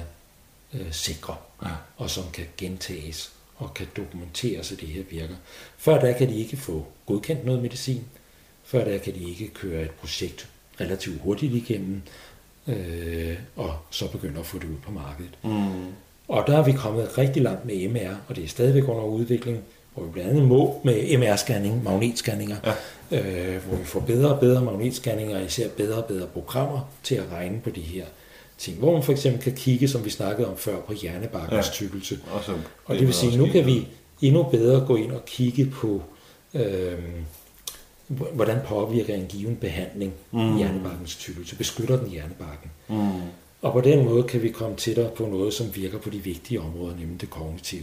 øh, 0.74 0.92
sikre, 0.92 1.36
ja. 1.62 1.68
og 1.96 2.10
som 2.10 2.24
kan 2.32 2.44
gentages 2.56 3.32
og 3.56 3.74
kan 3.74 3.86
dokumenteres, 3.96 4.72
at 4.72 4.80
det 4.80 4.88
her 4.88 5.02
virker. 5.10 5.34
Før 5.78 6.00
der 6.00 6.12
kan 6.12 6.28
de 6.28 6.36
ikke 6.36 6.56
få 6.56 6.86
godkendt 7.06 7.44
noget 7.44 7.62
medicin. 7.62 8.04
Før 8.64 8.84
der 8.84 8.98
kan 8.98 9.14
de 9.14 9.30
ikke 9.30 9.48
køre 9.48 9.82
et 9.82 9.90
projekt 9.90 10.48
relativt 10.80 11.20
hurtigt 11.22 11.54
igennem, 11.54 12.02
øh, 12.68 13.36
og 13.56 13.74
så 13.90 14.10
begynder 14.10 14.40
at 14.40 14.46
få 14.46 14.58
det 14.58 14.64
ud 14.64 14.76
på 14.84 14.90
markedet. 14.92 15.38
Mm. 15.42 15.92
Og 16.28 16.44
der 16.46 16.58
er 16.58 16.64
vi 16.64 16.72
kommet 16.72 17.18
rigtig 17.18 17.42
langt 17.42 17.64
med 17.64 17.88
MR, 17.88 18.14
og 18.28 18.36
det 18.36 18.44
er 18.44 18.48
stadigvæk 18.48 18.88
under 18.88 19.04
udvikling, 19.04 19.58
hvor 19.94 20.04
vi 20.04 20.10
blandt 20.12 20.30
andet 20.30 20.44
må 20.44 20.80
med 20.84 20.94
MR-scanning, 20.94 21.84
magnetscanninger, 21.84 22.56
ja. 23.10 23.18
øh, 23.18 23.62
hvor 23.66 23.76
vi 23.76 23.84
får 23.84 24.00
bedre 24.00 24.34
og 24.34 24.40
bedre 24.40 24.64
magnetscanninger, 24.64 25.38
og 25.38 25.44
især 25.44 25.68
bedre 25.68 25.96
og 25.96 26.04
bedre 26.04 26.26
programmer 26.26 26.90
til 27.02 27.14
at 27.14 27.24
regne 27.32 27.60
på 27.64 27.70
de 27.70 27.80
her 27.80 28.04
ting. 28.58 28.78
Hvor 28.78 28.92
man 28.92 29.02
for 29.02 29.12
eksempel 29.12 29.42
kan 29.42 29.52
kigge, 29.52 29.88
som 29.88 30.04
vi 30.04 30.10
snakkede 30.10 30.48
om 30.48 30.56
før, 30.56 30.80
på 30.80 30.92
hjernebakkens 30.92 31.66
ja. 31.66 31.72
tykkelse. 31.72 32.18
Og, 32.32 32.54
og 32.84 32.94
det 32.94 33.06
vil 33.06 33.14
sige, 33.14 33.36
nu 33.36 33.46
kan 33.46 33.66
vi 33.66 33.88
endnu 34.22 34.42
bedre 34.42 34.86
gå 34.86 34.96
ind 34.96 35.12
og 35.12 35.24
kigge 35.24 35.66
på 35.66 36.02
øh, 36.54 36.98
hvordan 38.10 38.58
påvirker 38.66 39.14
en 39.14 39.26
given 39.26 39.56
behandling 39.56 40.12
mm. 40.30 40.56
hjernebarkens 40.56 41.16
tykkelse, 41.16 41.56
beskytter 41.56 41.96
den 41.96 42.10
hjernebarken. 42.10 42.70
Mm. 42.88 43.20
Og 43.62 43.72
på 43.72 43.80
den 43.80 44.04
måde 44.04 44.22
kan 44.22 44.42
vi 44.42 44.48
komme 44.48 44.76
tættere 44.76 45.10
på 45.10 45.26
noget, 45.26 45.54
som 45.54 45.76
virker 45.76 45.98
på 45.98 46.10
de 46.10 46.18
vigtige 46.18 46.60
områder, 46.60 46.96
nemlig 46.96 47.20
det 47.20 47.30
kognitive. 47.30 47.82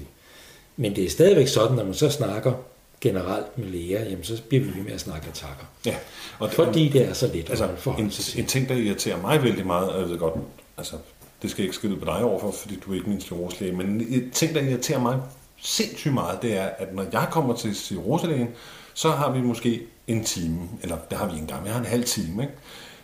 Men 0.77 0.95
det 0.95 1.03
er 1.03 1.09
stadigvæk 1.09 1.47
sådan, 1.47 1.77
når 1.77 1.83
man 1.83 1.93
så 1.93 2.09
snakker 2.09 2.53
generelt 3.01 3.57
med 3.57 3.67
læger, 3.67 4.03
jamen 4.03 4.23
så 4.23 4.41
bliver 4.49 4.63
vi 4.63 4.69
ved 4.75 4.83
med 4.83 4.91
at 4.91 4.99
snakke 4.99 5.27
attacker. 5.27 5.65
Ja. 5.85 5.95
Og 6.39 6.51
Fordi 6.51 6.89
det 6.89 7.09
er 7.09 7.13
så 7.13 7.27
let 7.33 7.49
altså, 7.49 7.65
at 7.67 7.79
forholde 7.79 8.05
en, 8.05 8.11
sig 8.11 8.25
til. 8.25 8.39
En 8.39 8.45
ting, 8.45 8.69
der 8.69 8.75
irriterer 8.75 9.21
mig 9.21 9.43
vældig 9.43 9.65
meget, 9.65 9.99
jeg 9.99 10.09
ved 10.09 10.17
godt, 10.17 10.33
altså, 10.77 10.95
det 11.41 11.51
skal 11.51 11.61
jeg 11.61 11.65
ikke 11.65 11.75
skille 11.75 11.97
på 11.97 12.05
dig 12.05 12.23
overfor, 12.23 12.51
fordi 12.51 12.79
du 12.85 12.91
er 12.91 12.95
ikke 12.95 13.09
min 13.09 13.21
skleroselæge, 13.21 13.75
men 13.75 14.07
en 14.09 14.31
ting, 14.31 14.55
der 14.55 14.61
irriterer 14.61 14.99
mig 14.99 15.19
sindssygt 15.61 16.13
meget, 16.13 16.41
det 16.41 16.57
er, 16.57 16.65
at 16.77 16.95
når 16.95 17.05
jeg 17.11 17.27
kommer 17.31 17.55
til 17.55 17.75
skleroselægen, 17.75 18.47
så 18.93 19.09
har 19.09 19.31
vi 19.31 19.41
måske 19.41 19.81
en 20.07 20.23
time, 20.23 20.59
eller 20.83 20.97
det 21.09 21.17
har 21.17 21.29
vi 21.31 21.39
en 21.39 21.47
gang, 21.47 21.63
vi 21.63 21.69
har 21.69 21.79
en 21.79 21.85
halv 21.85 22.03
time. 22.03 22.43
Ikke? 22.43 22.53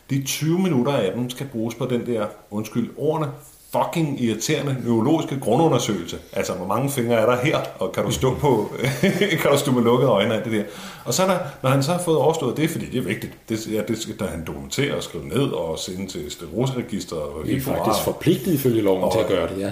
De 0.10 0.24
20 0.24 0.60
minutter 0.60 0.94
af 0.94 1.14
dem 1.14 1.30
skal 1.30 1.48
bruges 1.48 1.76
på 1.76 1.86
den 1.86 2.06
der, 2.06 2.28
undskyld, 2.52 2.90
ordene, 2.98 3.32
fucking 3.74 4.24
irriterende 4.24 4.78
neurologiske 4.84 5.40
grundundersøgelse. 5.40 6.18
Altså, 6.34 6.54
hvor 6.54 6.68
mange 6.68 6.90
fingre 6.90 7.16
er 7.16 7.26
der 7.26 7.36
her, 7.36 7.58
og 7.80 7.92
kan 7.92 8.04
du 8.04 8.12
stå 8.12 8.36
på, 8.36 8.72
kan 9.42 9.52
du 9.52 9.58
stå 9.58 9.72
med 9.72 9.84
lukkede 9.84 10.10
øjne 10.10 10.36
af 10.36 10.44
det 10.44 10.52
der. 10.52 10.64
Og 11.06 11.14
så 11.14 11.24
der, 11.24 11.38
når 11.62 11.70
han 11.70 11.84
så 11.84 11.92
har 11.92 12.00
fået 12.00 12.18
overstået 12.18 12.58
det, 12.58 12.70
fordi 12.70 12.86
det 12.86 12.98
er 12.98 13.02
vigtigt, 13.02 13.34
det, 13.50 13.68
ja, 13.72 13.82
det 13.88 14.02
skal 14.02 14.28
han 14.28 14.46
dokumentere 14.48 14.96
og 14.96 15.04
skrive 15.04 15.28
ned 15.28 15.52
og 15.52 15.80
sende 15.80 16.08
til 16.08 16.32
skleroseregisteret. 16.32 17.48
Vi 17.48 17.56
er 17.56 17.62
faktisk 17.62 18.04
forpligtet 18.04 18.54
ifølge 18.54 18.82
loven 18.82 19.04
og, 19.04 19.12
til 19.12 19.20
at 19.20 19.28
gøre 19.28 19.48
det, 19.50 19.60
ja. 19.60 19.72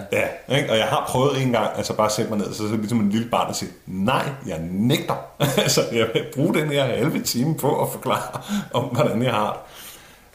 Ja, 0.50 0.58
ikke? 0.58 0.72
og 0.72 0.78
jeg 0.78 0.86
har 0.86 1.06
prøvet 1.10 1.42
en 1.42 1.52
gang, 1.52 1.68
altså 1.78 1.96
bare 1.96 2.10
sætte 2.10 2.32
mig 2.32 2.40
ned, 2.40 2.54
så, 2.54 2.68
så 2.70 2.76
ligesom 2.76 3.00
en 3.00 3.10
lille 3.10 3.28
barn, 3.30 3.48
og 3.50 3.56
sige, 3.56 3.72
nej, 3.88 4.30
jeg 4.48 4.60
nægter. 4.72 5.16
altså, 5.64 5.82
jeg 5.92 6.08
vil 6.14 6.24
bruge 6.36 6.54
den 6.54 6.70
her 6.70 6.84
halve 6.84 7.22
time 7.22 7.56
på 7.56 7.82
at 7.82 7.88
forklare 7.92 8.42
om, 8.74 8.84
hvordan 8.84 9.24
jeg 9.24 9.32
har 9.32 9.52
det. 9.52 9.81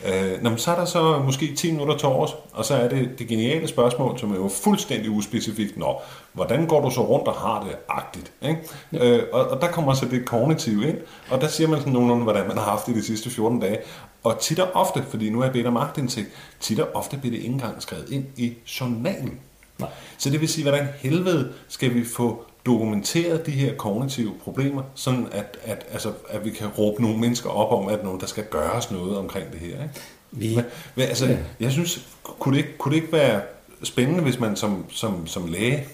Øh, 0.05 0.43
når 0.43 0.51
man 0.51 0.59
så 0.59 0.71
er 0.71 0.77
der 0.77 0.85
så 0.85 1.19
måske 1.19 1.55
10 1.55 1.71
minutter 1.71 1.97
til 1.97 2.09
års, 2.09 2.31
og 2.53 2.65
så 2.65 2.75
er 2.75 2.89
det 2.89 3.19
det 3.19 3.29
geniale 3.29 3.69
spørgsmål, 3.69 4.19
som 4.19 4.33
er 4.33 4.37
jo 4.37 4.49
fuldstændig 4.49 5.11
uspecifikt. 5.11 5.77
Nå, 5.77 6.01
hvordan 6.33 6.67
går 6.67 6.81
du 6.81 6.91
så 6.91 7.07
rundt 7.07 7.29
og 7.29 7.35
har 7.35 7.63
det 7.63 7.77
agtigt? 7.89 8.33
Ikke? 8.43 8.61
Ja. 8.93 9.07
Øh, 9.07 9.23
og, 9.33 9.47
og 9.47 9.61
der 9.61 9.69
kommer 9.69 9.95
så 9.95 10.07
det 10.07 10.25
kognitive 10.25 10.89
ind, 10.89 10.99
og 11.31 11.41
der 11.41 11.49
siger 11.49 11.69
man 11.69 11.79
sådan 11.79 11.93
nogenlunde, 11.93 12.23
hvordan 12.23 12.49
man 12.49 12.59
har 12.59 12.65
haft 12.65 12.87
det 12.87 12.95
de 12.95 13.03
sidste 13.03 13.31
14 13.31 13.61
dage. 13.61 13.79
Og 14.25 14.39
tit 14.41 14.59
og 14.59 14.69
ofte, 14.75 15.03
fordi 15.09 15.31
nu 15.31 15.41
er 15.41 15.45
jeg 15.45 15.53
bedt 15.53 15.67
om 15.67 15.77
agtindsigt, 15.77 16.29
tit 16.61 16.81
og 16.81 16.89
ofte 16.95 17.17
bliver 17.17 17.31
det 17.31 17.39
ikke 17.39 17.53
engang 17.53 17.83
skrevet 17.83 18.11
ind 18.11 18.25
i 18.37 18.55
journalen. 18.81 19.41
Nej. 19.79 19.89
Så 20.19 20.31
det 20.31 20.41
vil 20.41 20.49
sige, 20.49 20.65
hvordan 20.65 20.89
helvede 20.99 21.53
skal 21.69 21.95
vi 21.95 22.05
få 22.05 22.46
dokumenteret 22.67 23.47
de 23.47 23.51
her 23.51 23.75
kognitive 23.75 24.33
problemer, 24.45 24.83
sådan 24.95 25.29
at, 25.33 25.59
at, 25.65 25.87
altså, 25.93 26.13
at 26.29 26.45
vi 26.45 26.51
kan 26.51 26.69
råbe 26.69 27.03
nogle 27.03 27.19
mennesker 27.19 27.51
op 27.51 27.83
om, 27.83 27.89
at 27.89 28.05
nogen, 28.05 28.21
der 28.21 28.27
skal 28.27 28.45
gøres 28.45 28.91
noget 28.91 29.19
omkring 29.19 29.53
det 29.53 29.61
her. 29.61 29.83
Ikke? 29.83 29.95
Vi, 30.31 30.55
men, 30.55 30.65
men, 30.95 31.05
altså, 31.09 31.27
ja. 31.27 31.37
Jeg 31.61 31.73
synes, 31.73 32.09
kunne 32.23 32.57
det, 32.57 32.65
ikke, 32.65 32.79
kunne 32.79 32.95
det 32.95 33.03
ikke 33.03 33.13
være 33.13 33.43
spændende, 33.83 34.23
hvis 34.23 34.41
man 34.41 34.57
som, 34.57 34.85
som, 34.91 35.27
som 35.27 35.47
læge 35.47 35.87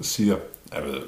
siger, 0.00 0.36
jeg 0.74 0.82
ved, 0.84 1.00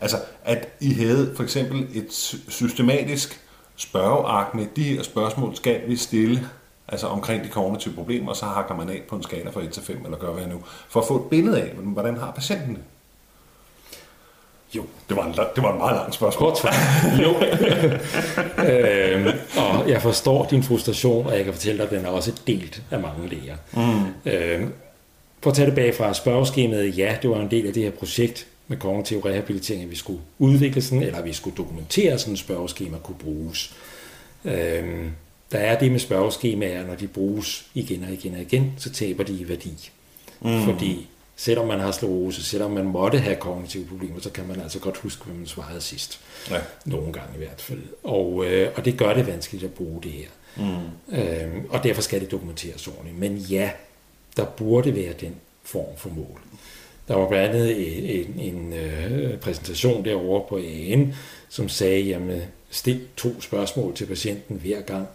altså, 0.00 0.16
at 0.44 0.68
I 0.80 0.92
havde 0.92 1.32
for 1.36 1.42
eksempel 1.42 1.86
et 1.94 2.12
systematisk 2.48 3.40
spørgeark 3.76 4.54
med 4.54 4.66
de 4.76 4.82
her 4.82 5.02
spørgsmål, 5.02 5.56
skal 5.56 5.80
vi 5.88 5.96
stille 5.96 6.48
altså 6.88 7.06
omkring 7.06 7.44
de 7.44 7.48
kognitive 7.48 7.94
problemer, 7.94 8.30
og 8.30 8.36
så 8.36 8.44
hakker 8.44 8.76
man 8.76 8.88
af 8.88 9.02
på 9.08 9.16
en 9.16 9.22
skala 9.22 9.50
fra 9.50 9.62
1 9.62 9.70
til 9.70 9.82
5, 9.82 10.04
eller 10.04 10.18
gør 10.18 10.32
hvad 10.32 10.46
nu, 10.46 10.62
for 10.88 11.00
at 11.00 11.06
få 11.06 11.16
et 11.16 11.30
billede 11.30 11.62
af, 11.62 11.74
hvordan 11.74 12.16
har 12.16 12.30
patienten 12.30 12.74
det. 12.74 12.82
Jo. 14.76 14.82
Det 15.08 15.16
var 15.16 15.26
en, 15.26 15.32
det 15.32 15.62
var 15.62 15.72
en 15.72 15.78
meget 15.78 15.96
lang 15.96 16.14
spørgsmål. 16.14 16.50
Kort 16.50 16.64
Jo. 17.22 17.34
øhm, 18.72 19.38
og 19.56 19.90
jeg 19.90 20.02
forstår 20.02 20.46
din 20.50 20.62
frustration, 20.62 21.26
og 21.26 21.36
jeg 21.36 21.44
kan 21.44 21.52
fortælle 21.52 21.78
dig, 21.78 21.84
at 21.84 21.98
den 21.98 22.06
er 22.06 22.10
også 22.10 22.32
delt 22.46 22.82
af 22.90 23.00
mange 23.00 23.28
læger. 23.28 23.56
Mm. 23.72 24.32
Øhm, 24.32 24.72
for 25.42 25.50
at 25.50 25.56
tage 25.56 25.70
tilbage 25.70 25.92
fra 25.92 26.14
spørgeskemaet, 26.14 26.98
ja, 26.98 27.16
det 27.22 27.30
var 27.30 27.40
en 27.40 27.50
del 27.50 27.66
af 27.66 27.72
det 27.72 27.82
her 27.82 27.90
projekt 27.90 28.46
med 28.68 28.76
kognitiv 28.76 29.18
rehabilitering, 29.18 29.84
at 29.84 29.90
vi 29.90 29.96
skulle 29.96 30.20
udvikle 30.38 30.82
sådan, 30.82 31.02
eller 31.02 31.22
vi 31.22 31.32
skulle 31.32 31.56
dokumentere, 31.56 32.18
sådan 32.18 32.34
et 32.34 32.38
spørgeskema 32.40 32.98
kunne 32.98 33.18
bruges. 33.18 33.74
Øhm, 34.44 35.10
der 35.52 35.58
er 35.58 35.78
det 35.78 35.92
med 35.92 36.00
spørgeskemaer, 36.00 36.86
når 36.86 36.94
de 36.94 37.06
bruges 37.06 37.66
igen 37.74 38.04
og 38.04 38.12
igen 38.12 38.34
og 38.34 38.40
igen, 38.40 38.72
så 38.78 38.90
taber 38.90 39.24
de 39.24 39.32
i 39.32 39.48
værdi. 39.48 39.90
Mm. 40.40 40.64
Fordi 40.64 41.08
selvom 41.38 41.66
man 41.66 41.80
har 41.80 41.90
sklerose, 41.90 42.44
selvom 42.44 42.70
man 42.70 42.84
måtte 42.84 43.18
have 43.18 43.36
kognitive 43.36 43.86
problemer, 43.86 44.20
så 44.20 44.30
kan 44.30 44.46
man 44.46 44.60
altså 44.60 44.78
godt 44.78 44.96
huske, 44.96 45.24
hvad 45.24 45.34
man 45.34 45.46
svarede 45.46 45.80
sidst. 45.80 46.20
Ja. 46.50 46.60
Nogle 46.84 47.12
gange 47.12 47.34
i 47.34 47.38
hvert 47.38 47.60
fald. 47.60 47.82
Og, 48.02 48.44
øh, 48.46 48.72
og 48.76 48.84
det 48.84 48.98
gør 48.98 49.14
det 49.14 49.26
vanskeligt 49.26 49.64
at 49.64 49.72
bruge 49.72 50.02
det 50.02 50.12
her. 50.12 50.28
Mm. 50.56 51.16
Øhm, 51.18 51.66
og 51.70 51.84
derfor 51.84 52.02
skal 52.02 52.20
det 52.20 52.30
dokumenteres 52.30 52.88
ordentligt. 52.88 53.18
Men 53.18 53.36
ja, 53.36 53.70
der 54.36 54.44
burde 54.44 54.96
være 54.96 55.12
den 55.12 55.34
form 55.62 55.96
for 55.96 56.08
mål. 56.08 56.40
Der 57.08 57.14
var 57.14 57.28
blandt 57.28 57.54
andet 57.54 57.98
en, 57.98 58.40
en, 58.40 58.54
en 58.56 58.72
øh, 58.72 59.38
præsentation 59.38 60.04
derovre 60.04 60.48
på 60.48 60.56
AN, 60.56 61.14
som 61.48 61.68
sagde, 61.68 62.00
jamen 62.00 62.42
stil 62.70 63.00
to 63.16 63.40
spørgsmål 63.40 63.94
til 63.94 64.06
patienten 64.06 64.56
hver 64.56 64.80
gang. 64.80 65.06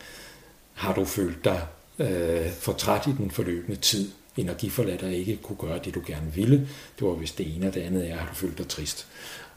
Har 0.74 0.94
du 0.94 1.06
følt 1.06 1.46
dig 1.46 1.62
øh, 2.00 2.52
for 2.52 2.74
træt 2.74 3.08
i 3.08 3.12
den 3.18 3.32
forløbende 3.32 3.76
tid? 3.80 4.12
Energiforladt 4.38 5.04
og 5.04 5.13
ikke 5.13 5.38
kunne 5.43 5.58
gøre 5.58 5.80
det, 5.86 5.96
du 5.96 6.02
gerne 6.08 6.34
ville. 6.36 6.58
Det 7.00 7.08
var 7.08 7.13
hvis 7.13 7.32
det 7.32 7.56
ene, 7.56 7.67
og 7.67 7.74
det 7.74 7.82
andet 7.82 8.10
er, 8.10 8.15
har 8.15 8.28
du 8.30 8.36
følt 8.36 8.58
dig 8.58 8.67
trist? 8.67 9.08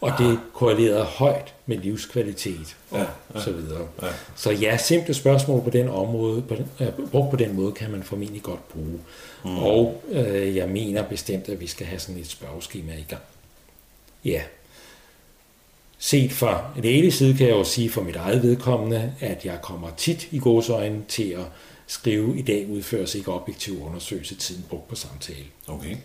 Og 0.01 0.13
det 0.19 0.39
korrelerede 0.53 1.05
højt 1.05 1.55
med 1.67 1.79
livskvalitet 1.79 2.77
og 2.91 2.99
ja, 2.99 3.07
ja, 3.35 3.41
så 3.41 3.53
videre. 3.53 3.89
Ja. 4.03 4.07
Så 4.37 4.51
ja, 4.51 4.77
simple 4.77 5.15
spørgsmål 5.15 5.63
på 5.63 5.71
den 5.71 5.89
område, 5.89 6.43
på 6.43 6.55
den, 6.55 6.71
øh, 6.81 7.09
brugt 7.11 7.31
på 7.31 7.37
den 7.37 7.57
måde, 7.57 7.73
kan 7.73 7.91
man 7.91 8.03
formentlig 8.03 8.43
godt 8.43 8.69
bruge. 8.69 9.01
Mm. 9.45 9.59
Og 9.59 10.03
øh, 10.11 10.57
jeg 10.57 10.69
mener 10.69 11.03
bestemt, 11.03 11.49
at 11.49 11.61
vi 11.61 11.67
skal 11.67 11.87
have 11.87 11.99
sådan 11.99 12.21
et 12.21 12.27
spørgeskema 12.27 12.93
i 12.93 13.05
gang. 13.09 13.23
Ja. 14.25 14.43
Set 15.99 16.33
fra 16.33 16.71
ene 16.85 17.11
side 17.11 17.37
kan 17.37 17.47
jeg 17.47 17.55
jo 17.55 17.65
sige 17.65 17.91
for 17.91 18.03
mit 18.03 18.17
eget 18.17 18.43
vedkommende, 18.43 19.13
at 19.21 19.45
jeg 19.45 19.59
kommer 19.63 19.89
tit 19.97 20.29
i 20.31 20.39
godsøjne 20.39 21.03
til 21.09 21.31
at 21.31 21.45
skrive, 21.87 22.39
i 22.39 22.43
dag 22.43 22.67
udføres 22.71 23.15
ikke 23.15 23.33
objektiv 23.33 23.83
undersøgelse 23.83 24.35
tiden 24.35 24.65
brugt 24.69 24.89
på 24.89 24.95
samtale. 24.95 25.45
Okay. 25.67 25.97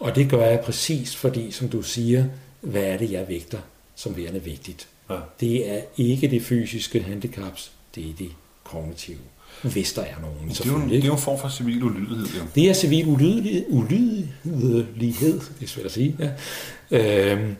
Og 0.00 0.14
det 0.14 0.30
gør 0.30 0.46
jeg 0.46 0.60
præcis, 0.60 1.16
fordi 1.16 1.50
som 1.50 1.68
du 1.68 1.82
siger, 1.82 2.24
hvad 2.60 2.82
er 2.82 2.96
det, 2.96 3.12
jeg 3.12 3.28
vægter 3.28 3.58
som 3.94 4.16
værende 4.16 4.42
vigtigt. 4.42 4.88
Ja. 5.10 5.16
Det 5.40 5.70
er 5.70 5.80
ikke 5.96 6.28
det 6.28 6.42
fysiske 6.42 7.02
handicaps, 7.02 7.72
det 7.94 8.10
er 8.10 8.14
det 8.18 8.30
kognitive. 8.64 9.18
Hvis 9.62 9.92
der 9.92 10.02
er 10.02 10.20
nogen, 10.20 10.48
det 10.48 10.60
er, 10.60 10.70
jo, 10.70 10.88
det 10.88 10.98
er 10.98 11.06
jo 11.06 11.12
en 11.12 11.18
form 11.18 11.38
for 11.38 11.48
civil 11.48 11.82
ulydighed. 11.82 12.26
Jo. 12.26 12.42
Det 12.54 12.70
er 12.70 12.74
civil 12.74 13.06
ulydighed, 13.06 13.64
ulydighed, 13.68 15.40
det 15.60 15.64
er 15.64 15.66
svært 15.66 15.86
at 15.86 15.92
sige. 15.92 16.16
Ja. 16.90 17.32
Øhm, 17.32 17.56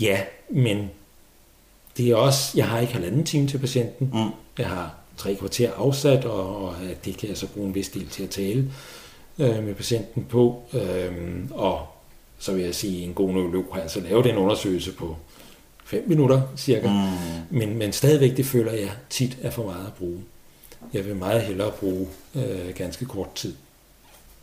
ja, 0.00 0.20
men 0.50 0.90
det 1.96 2.10
er 2.10 2.16
også, 2.16 2.52
jeg 2.54 2.68
har 2.68 2.78
ikke 2.78 2.92
halvanden 2.92 3.24
time 3.24 3.48
til 3.48 3.58
patienten. 3.58 4.10
Mm. 4.12 4.30
Jeg 4.58 4.68
har 4.68 4.94
tre 5.16 5.34
kvarter 5.34 5.72
afsat, 5.72 6.24
og, 6.24 6.64
og 6.64 6.74
det 7.04 7.16
kan 7.16 7.28
jeg 7.28 7.36
så 7.36 7.46
bruge 7.46 7.68
en 7.68 7.74
vis 7.74 7.88
del 7.88 8.08
til 8.08 8.22
at 8.22 8.30
tale 8.30 8.70
øh, 9.38 9.64
med 9.64 9.74
patienten 9.74 10.24
på. 10.24 10.62
Øhm, 10.72 11.48
og 11.50 11.86
så 12.38 12.52
vil 12.52 12.64
jeg 12.64 12.74
sige, 12.74 13.04
en 13.04 13.14
god 13.14 13.30
neurolog 13.30 13.64
har 13.72 13.80
altså 13.80 14.00
lavet 14.00 14.26
en 14.26 14.36
undersøgelse 14.36 14.92
på 14.92 15.16
5 15.84 16.04
minutter 16.08 16.42
cirka. 16.56 16.88
Mm. 16.88 17.58
Men, 17.58 17.78
men 17.78 17.92
stadigvæk, 17.92 18.36
det 18.36 18.46
føler 18.46 18.72
jeg 18.72 18.90
tit 19.10 19.38
er 19.42 19.50
for 19.50 19.64
meget 19.64 19.86
at 19.86 19.92
bruge. 19.92 20.20
Jeg 20.92 21.06
vil 21.06 21.16
meget 21.16 21.42
hellere 21.42 21.70
bruge 21.70 22.08
øh, 22.34 22.74
ganske 22.74 23.04
kort 23.04 23.34
tid 23.34 23.54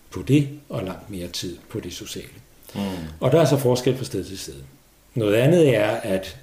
på 0.10 0.22
det, 0.22 0.50
og 0.70 0.84
langt 0.84 1.10
mere 1.10 1.28
tid 1.28 1.58
på 1.70 1.80
det 1.80 1.94
sociale. 1.94 2.30
Mm. 2.76 2.82
Og 3.20 3.32
der 3.32 3.42
er 3.42 3.46
så 3.46 3.58
forskel 3.58 3.98
fra 3.98 4.04
sted 4.04 4.24
til 4.24 4.40
sted. 4.40 4.54
Noget 5.16 5.36
andet 5.36 5.76
er, 5.76 5.90
at 5.90 6.38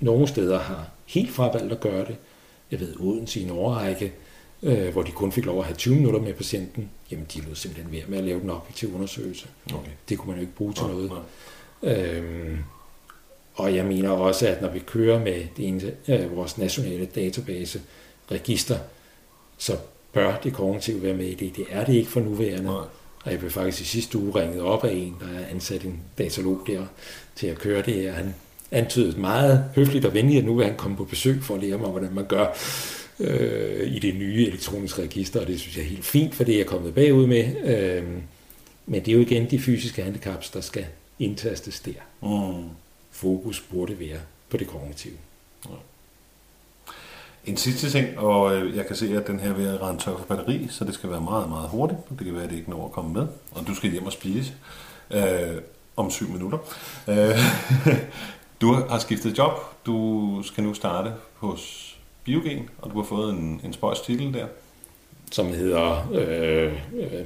nogle 0.00 0.28
steder 0.28 0.58
har 0.58 0.88
helt 1.06 1.30
fravalgt 1.30 1.72
at 1.72 1.80
gøre 1.80 2.04
det. 2.04 2.16
Jeg 2.70 2.80
ved, 2.80 3.00
Odense 3.00 3.40
i 3.40 3.42
en 3.42 3.50
overrække, 3.50 4.12
øh, 4.62 4.88
hvor 4.92 5.02
de 5.02 5.12
kun 5.12 5.32
fik 5.32 5.44
lov 5.44 5.58
at 5.58 5.64
have 5.64 5.76
20 5.76 5.94
minutter 5.94 6.20
med 6.20 6.34
patienten, 6.34 6.90
jamen 7.10 7.26
de 7.34 7.40
lod 7.40 7.54
simpelthen 7.54 7.92
være 7.92 8.04
med 8.08 8.18
at 8.18 8.24
lave 8.24 8.40
den 8.40 8.50
objektive 8.50 8.94
undersøgelse. 8.94 9.48
Okay. 9.74 9.90
Det 10.08 10.18
kunne 10.18 10.28
man 10.28 10.36
jo 10.36 10.40
ikke 10.40 10.54
bruge 10.54 10.72
til 10.72 10.82
ja, 10.82 10.92
noget. 10.92 11.10
Ja. 11.82 12.18
Øhm, 12.18 12.58
og 13.54 13.74
jeg 13.74 13.84
mener 13.84 14.10
også, 14.10 14.48
at 14.48 14.62
når 14.62 14.70
vi 14.70 14.78
kører 14.78 15.18
med 15.18 15.44
det 15.56 15.68
ene, 15.68 15.92
øh, 16.08 16.36
vores 16.36 16.58
nationale 16.58 17.06
database 17.06 17.80
register, 18.30 18.78
så 19.58 19.76
bør 20.12 20.36
det 20.36 20.52
kognitive 20.52 21.02
være 21.02 21.14
med 21.14 21.26
i 21.26 21.34
det. 21.34 21.56
Det 21.56 21.64
er 21.70 21.84
det 21.84 21.94
ikke 21.94 22.10
for 22.10 22.20
nuværende. 22.20 22.70
Ja. 22.70 22.78
Og 23.24 23.32
jeg 23.32 23.38
blev 23.38 23.50
faktisk 23.50 23.82
i 23.82 23.84
sidste 23.84 24.18
uge 24.18 24.40
ringet 24.40 24.60
op 24.60 24.84
af 24.84 24.92
en, 24.92 25.16
der 25.20 25.38
er 25.38 25.46
ansat 25.46 25.82
en 25.82 26.00
datalog 26.18 26.60
der 26.66 26.86
til 27.36 27.46
at 27.46 27.58
køre 27.58 27.82
det. 27.82 28.08
Og 28.08 28.14
han 28.14 28.34
antydede 28.76 29.20
meget 29.20 29.64
høfligt 29.74 30.04
og 30.04 30.14
venligt, 30.14 30.38
at 30.38 30.44
nu 30.44 30.54
vil 30.54 30.66
han 30.66 30.76
komme 30.76 30.96
på 30.96 31.04
besøg 31.04 31.42
for 31.42 31.54
at 31.54 31.62
lære 31.62 31.78
mig, 31.78 31.90
hvordan 31.90 32.14
man 32.14 32.26
gør 32.26 32.46
øh, 33.20 33.92
i 33.92 33.98
det 33.98 34.14
nye 34.14 34.46
elektroniske 34.46 35.02
register, 35.02 35.40
og 35.40 35.46
det 35.46 35.60
synes 35.60 35.76
jeg 35.76 35.82
er 35.84 35.88
helt 35.88 36.04
fint, 36.04 36.34
for 36.34 36.44
det 36.44 36.54
er 36.54 36.58
jeg 36.58 36.66
kommet 36.66 36.94
bagud 36.94 37.26
med. 37.26 37.44
Øh, 37.64 38.04
men 38.86 39.00
det 39.00 39.08
er 39.08 39.12
jo 39.12 39.20
igen 39.20 39.50
de 39.50 39.58
fysiske 39.58 40.02
handicaps, 40.02 40.50
der 40.50 40.60
skal 40.60 40.86
indtastes 41.18 41.80
der. 41.80 41.92
Mm. 42.22 42.68
Fokus 43.10 43.60
burde 43.70 44.00
være 44.00 44.18
på 44.50 44.56
det 44.56 44.66
kognitive. 44.66 45.14
Ja. 45.64 45.74
En 47.46 47.56
sidste 47.56 47.90
ting, 47.90 48.18
og 48.18 48.56
øh, 48.56 48.76
jeg 48.76 48.86
kan 48.86 48.96
se, 48.96 49.16
at 49.16 49.26
den 49.26 49.40
her 49.40 49.52
vil 49.52 49.78
rende 49.78 50.02
tør 50.02 50.16
for 50.16 50.24
batteri, 50.24 50.66
så 50.70 50.84
det 50.84 50.94
skal 50.94 51.10
være 51.10 51.20
meget, 51.20 51.48
meget 51.48 51.68
hurtigt. 51.68 52.00
Det 52.18 52.26
kan 52.26 52.34
være, 52.34 52.44
at 52.44 52.50
det 52.50 52.56
ikke 52.56 52.70
når 52.70 52.84
at 52.84 52.92
komme 52.92 53.12
med, 53.12 53.26
og 53.50 53.66
du 53.66 53.74
skal 53.74 53.90
hjem 53.90 54.06
og 54.06 54.12
spise 54.12 54.52
øh, 55.10 55.60
om 55.96 56.10
syv 56.10 56.28
minutter. 56.28 56.58
Øh, 57.08 57.38
du 58.60 58.72
har 58.72 58.98
skiftet 58.98 59.38
job. 59.38 59.52
Du 59.86 60.42
skal 60.44 60.64
nu 60.64 60.74
starte 60.74 61.12
hos 61.34 61.92
Biogen, 62.24 62.68
og 62.78 62.90
du 62.90 62.96
har 62.96 63.04
fået 63.04 63.30
en, 63.30 63.60
en 63.64 63.72
spøjs 63.72 64.00
titel 64.00 64.34
der. 64.34 64.46
Som 65.30 65.46
hedder 65.46 66.08
øh, 66.12 66.72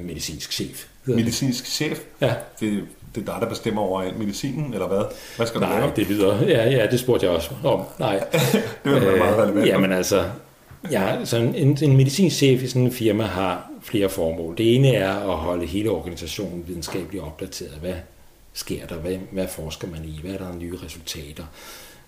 medicinsk 0.01 0.53
chef. 0.53 0.87
Medicinsk 1.05 1.66
chef? 1.66 1.99
Ja. 2.21 2.35
Det, 2.61 2.85
det 3.14 3.21
er 3.21 3.33
dig, 3.33 3.37
der 3.40 3.49
bestemmer 3.49 3.83
over 3.83 4.05
medicinen, 4.19 4.73
eller 4.73 4.87
hvad? 4.87 5.03
Hvad 5.37 5.47
skal 5.47 5.61
Nej, 5.61 5.75
du 5.75 5.81
lave? 5.81 5.93
det 5.97 6.07
lyder... 6.07 6.47
Ja, 6.47 6.71
ja, 6.71 6.87
det 6.87 7.01
spurgte 7.01 7.27
jeg 7.27 7.35
også 7.35 7.51
om. 7.64 7.83
Nej. 7.99 8.25
det 8.85 8.93
være 8.93 9.19
meget 9.19 9.38
relevant. 9.38 9.66
Jamen 9.66 9.93
altså, 9.93 10.25
ja, 10.90 11.25
så 11.25 11.37
en, 11.37 11.79
en 11.83 11.97
medicinsk 11.97 12.37
chef 12.37 12.62
i 12.62 12.69
sådan 12.69 12.83
en 12.83 12.93
firma 12.93 13.25
har 13.25 13.71
flere 13.83 14.09
formål. 14.09 14.59
Det 14.59 14.75
ene 14.75 14.95
er 14.95 15.14
at 15.14 15.37
holde 15.37 15.66
hele 15.66 15.90
organisationen 15.90 16.64
videnskabeligt 16.66 17.25
opdateret. 17.25 17.73
Hvad 17.81 17.95
sker 18.53 18.87
der? 18.87 18.97
Hvad, 18.97 19.19
hvad 19.31 19.49
forsker 19.49 19.89
man 19.89 20.05
i? 20.05 20.21
Hvad 20.21 20.31
er 20.31 20.39
der 20.39 20.55
nye 20.55 20.79
resultater? 20.85 21.45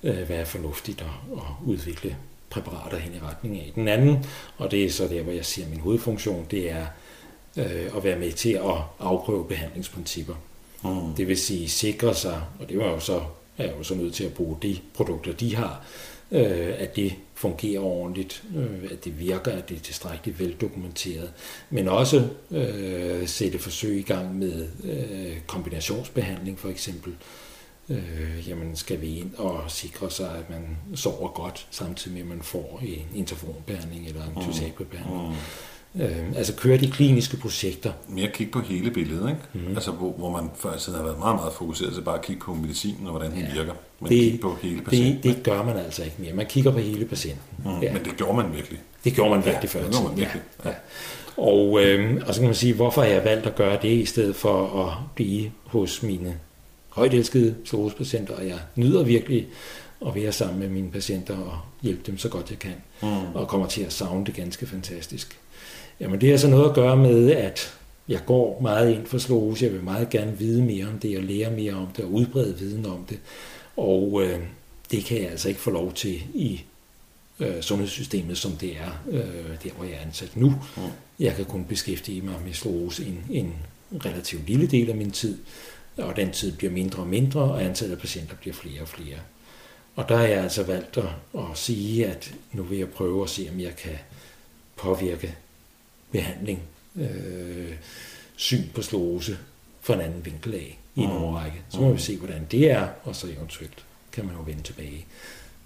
Øh, 0.02 0.22
hvad 0.22 0.37
er 0.37 0.44
fornuftigt 0.44 1.00
at, 1.00 1.37
at 1.37 1.42
udvikle 1.66 2.16
præparater 2.50 2.98
hen 2.98 3.14
i 3.14 3.18
retning 3.18 3.57
af. 3.57 3.72
Den 3.74 3.88
anden, 3.88 4.26
og 4.57 4.70
det 4.70 4.85
er 4.85 4.90
så 4.90 5.09
der, 5.09 5.22
hvor 5.22 5.33
jeg 5.33 5.44
siger, 5.44 5.66
at 5.66 5.70
min 5.70 5.81
hovedfunktion, 5.81 6.46
det 6.50 6.70
er 6.70 6.87
øh, 7.57 7.96
at 7.96 8.05
være 8.05 8.18
med 8.18 8.33
til 8.33 8.52
at 8.52 8.76
afprøve 8.98 9.44
behandlingsprincipper. 9.44 10.35
Mm. 10.85 11.14
Det 11.14 11.28
vil 11.28 11.38
sige 11.38 11.68
sikre 11.68 12.14
sig, 12.14 12.42
og 12.61 12.68
det 12.68 12.78
var 12.78 12.90
jo 12.90 13.00
så, 13.00 13.22
er 13.59 13.64
jeg 13.64 13.74
jo 13.78 13.83
så 13.83 13.94
nødt 13.94 14.14
til 14.14 14.24
at 14.24 14.35
bruge 14.35 14.57
de 14.62 14.78
produkter, 14.94 15.33
de 15.33 15.57
har, 15.57 15.85
øh, 16.31 16.74
at 16.78 16.96
det 16.96 17.14
fungerer 17.42 17.83
ordentligt, 17.83 18.44
øh, 18.57 18.90
at 18.90 19.05
det 19.05 19.20
virker, 19.20 19.52
at 19.52 19.68
det 19.68 19.76
er 19.76 19.81
tilstrækkeligt 19.81 20.38
veldokumenteret, 20.38 21.33
men 21.70 21.88
også 21.88 22.28
øh, 22.50 23.28
sætte 23.28 23.59
forsøg 23.59 23.98
i 23.98 24.02
gang 24.02 24.38
med 24.38 24.68
øh, 24.85 25.40
kombinationsbehandling 25.46 26.59
for 26.59 26.68
eksempel, 26.68 27.12
øh, 27.88 28.48
jamen 28.48 28.76
skal 28.76 29.00
vi 29.00 29.16
ind 29.16 29.35
og 29.35 29.70
sikre 29.70 30.11
sig, 30.11 30.31
at 30.38 30.50
man 30.50 30.76
sover 30.94 31.28
godt, 31.28 31.66
samtidig 31.70 32.12
med 32.14 32.22
at 32.22 32.28
man 32.28 32.42
får 32.42 32.81
en 32.83 33.09
interfonbehandling 33.14 34.07
eller 34.07 34.22
en 34.24 34.33
mm. 34.35 34.42
Mm. 35.28 35.37
Øh, 36.00 36.37
altså 36.37 36.55
køre 36.55 36.78
de 36.78 36.90
kliniske 36.90 37.37
projekter. 37.37 37.92
Mere 38.09 38.28
kigge 38.35 38.52
på 38.52 38.61
hele 38.61 38.90
billedet, 38.90 39.28
ikke? 39.28 39.66
Mm. 39.68 39.74
Altså 39.74 39.90
hvor, 39.90 40.12
hvor 40.12 40.31
man 40.31 40.50
før 40.57 40.78
siden 40.78 40.96
har 40.96 41.05
været 41.05 41.18
meget, 41.18 41.37
meget 41.37 41.52
fokuseret 41.52 41.94
til 41.94 42.00
bare 42.00 42.18
at 42.18 42.22
kigge 42.22 42.42
på 42.42 42.55
medicinen 42.55 43.07
og 43.07 43.11
hvordan 43.11 43.31
den 43.31 43.40
ja. 43.40 43.52
virker. 43.55 43.72
Men 44.00 44.09
det, 44.11 44.18
kigge 44.18 44.38
på 44.38 44.57
hele 44.62 44.83
patienten. 44.83 45.22
Det, 45.22 45.37
det 45.37 45.44
gør 45.44 45.62
man 45.62 45.76
altså 45.76 46.05
ikke 46.05 46.16
mere. 46.18 46.33
Man 46.33 46.46
kigger 46.46 46.70
på 46.70 46.78
hele 46.78 47.05
patienten. 47.05 47.42
Mm. 47.64 47.81
Ja. 47.83 47.92
Men 47.92 48.05
det 48.05 48.16
gjorde 48.16 48.37
man 48.37 48.52
virkelig. 48.55 48.81
Det 49.05 49.14
gjorde 49.14 49.31
man 49.31 49.44
virkelig 49.44 49.74
ja, 49.74 49.78
før. 49.78 49.85
Det 49.85 49.90
gjorde 49.90 50.09
man 50.09 50.16
virkelig. 50.16 50.42
Ja. 50.64 50.70
Ja. 50.70 50.74
Og, 51.37 51.83
øh, 51.83 52.22
og 52.26 52.35
så 52.35 52.40
kan 52.40 52.48
man 52.48 52.55
sige, 52.55 52.74
hvorfor 52.74 53.02
har 53.02 53.09
jeg 53.09 53.24
valgt 53.24 53.46
at 53.46 53.55
gøre 53.55 53.78
det, 53.83 53.88
i 53.88 54.05
stedet 54.05 54.37
for 54.37 54.85
at 54.87 54.96
blive 55.14 55.50
hos 55.64 56.02
mine 56.02 56.38
højt 56.88 57.14
elskede 57.14 57.55
sklerosepatienter, 57.64 58.35
og 58.37 58.46
jeg 58.46 58.59
nyder 58.76 59.02
virkelig 59.02 59.46
at 60.07 60.14
være 60.14 60.33
sammen 60.33 60.59
med 60.59 60.68
mine 60.68 60.90
patienter 60.90 61.37
og 61.37 61.59
hjælpe 61.83 62.02
dem 62.07 62.18
så 62.18 62.28
godt 62.28 62.50
jeg 62.50 62.59
kan, 62.59 62.74
mm. 63.02 63.35
og 63.35 63.48
kommer 63.48 63.66
til 63.66 63.83
at 63.83 63.92
savne 63.92 64.26
det 64.26 64.35
ganske 64.35 64.66
fantastisk. 64.66 65.38
Jamen 66.00 66.20
det 66.20 66.31
har 66.31 66.37
så 66.37 66.48
noget 66.48 66.68
at 66.68 66.74
gøre 66.74 66.96
med, 66.96 67.31
at 67.31 67.74
jeg 68.09 68.20
går 68.26 68.61
meget 68.61 68.94
ind 68.94 69.07
for 69.07 69.18
sklerose, 69.18 69.64
jeg 69.64 69.72
vil 69.72 69.83
meget 69.83 70.11
gerne 70.11 70.38
vide 70.38 70.62
mere 70.62 70.87
om 70.87 70.98
det, 70.98 71.18
og 71.18 71.22
lære 71.22 71.50
mere 71.50 71.72
om 71.74 71.87
det, 71.96 72.05
og 72.05 72.12
udbrede 72.12 72.59
viden 72.59 72.87
om 72.87 73.05
det, 73.09 73.18
og 73.76 74.22
øh, 74.24 74.40
det 74.90 75.05
kan 75.05 75.22
jeg 75.22 75.31
altså 75.31 75.48
ikke 75.48 75.61
få 75.61 75.70
lov 75.70 75.92
til 75.92 76.22
i 76.35 76.62
øh, 77.40 77.61
sundhedssystemet, 77.61 78.38
som 78.38 78.52
det 78.52 78.76
er, 78.76 79.02
øh, 79.11 79.64
der 79.64 79.70
hvor 79.76 79.85
jeg 79.85 79.94
er 79.94 80.07
ansat 80.07 80.37
nu. 80.37 80.55
Jeg 81.18 81.37
kan 81.37 81.44
kun 81.44 81.64
beskæftige 81.64 82.22
mig 82.22 82.35
med 82.44 82.52
sklerose 82.52 83.05
en, 83.05 83.24
en 83.31 83.55
relativt 84.05 84.46
lille 84.46 84.66
del 84.66 84.90
af 84.90 84.96
min 84.96 85.11
tid, 85.11 85.38
og 85.96 86.16
den 86.16 86.31
tid 86.31 86.52
bliver 86.52 86.72
mindre 86.72 87.02
og 87.02 87.09
mindre, 87.09 87.40
og 87.40 87.64
antallet 87.64 87.94
af 87.94 88.00
patienter 88.00 88.37
bliver 88.37 88.55
flere 88.55 88.81
og 88.81 88.88
flere. 88.88 89.16
Og 89.96 90.09
der 90.09 90.16
har 90.16 90.24
jeg 90.24 90.42
altså 90.42 90.62
valgt 90.62 90.96
at, 90.96 91.05
at 91.35 91.44
sige, 91.55 92.07
at 92.07 92.35
nu 92.52 92.62
vil 92.62 92.78
jeg 92.78 92.88
prøve 92.88 93.22
at 93.22 93.31
se, 93.31 93.48
om 93.52 93.61
jeg 93.61 93.76
kan 93.76 93.98
påvirke 94.76 95.35
behandling, 96.12 96.62
øh, 96.96 97.72
syn 98.37 98.68
på 98.75 98.83
slåse 98.83 99.38
fra 99.81 99.94
en 99.94 100.01
anden 100.01 100.25
vinkel 100.25 100.55
af 100.55 100.79
i 100.94 101.01
en 101.01 101.11
mm. 101.11 101.16
overrække. 101.16 101.62
Så 101.68 101.81
må 101.81 101.92
vi 101.92 102.01
se, 102.01 102.16
hvordan 102.16 102.46
det 102.51 102.70
er, 102.70 102.88
og 103.05 103.16
så 103.16 103.27
eventuelt 103.27 103.85
kan 104.12 104.27
man 104.27 104.35
jo 104.35 104.42
vende 104.42 104.62
tilbage. 104.62 105.07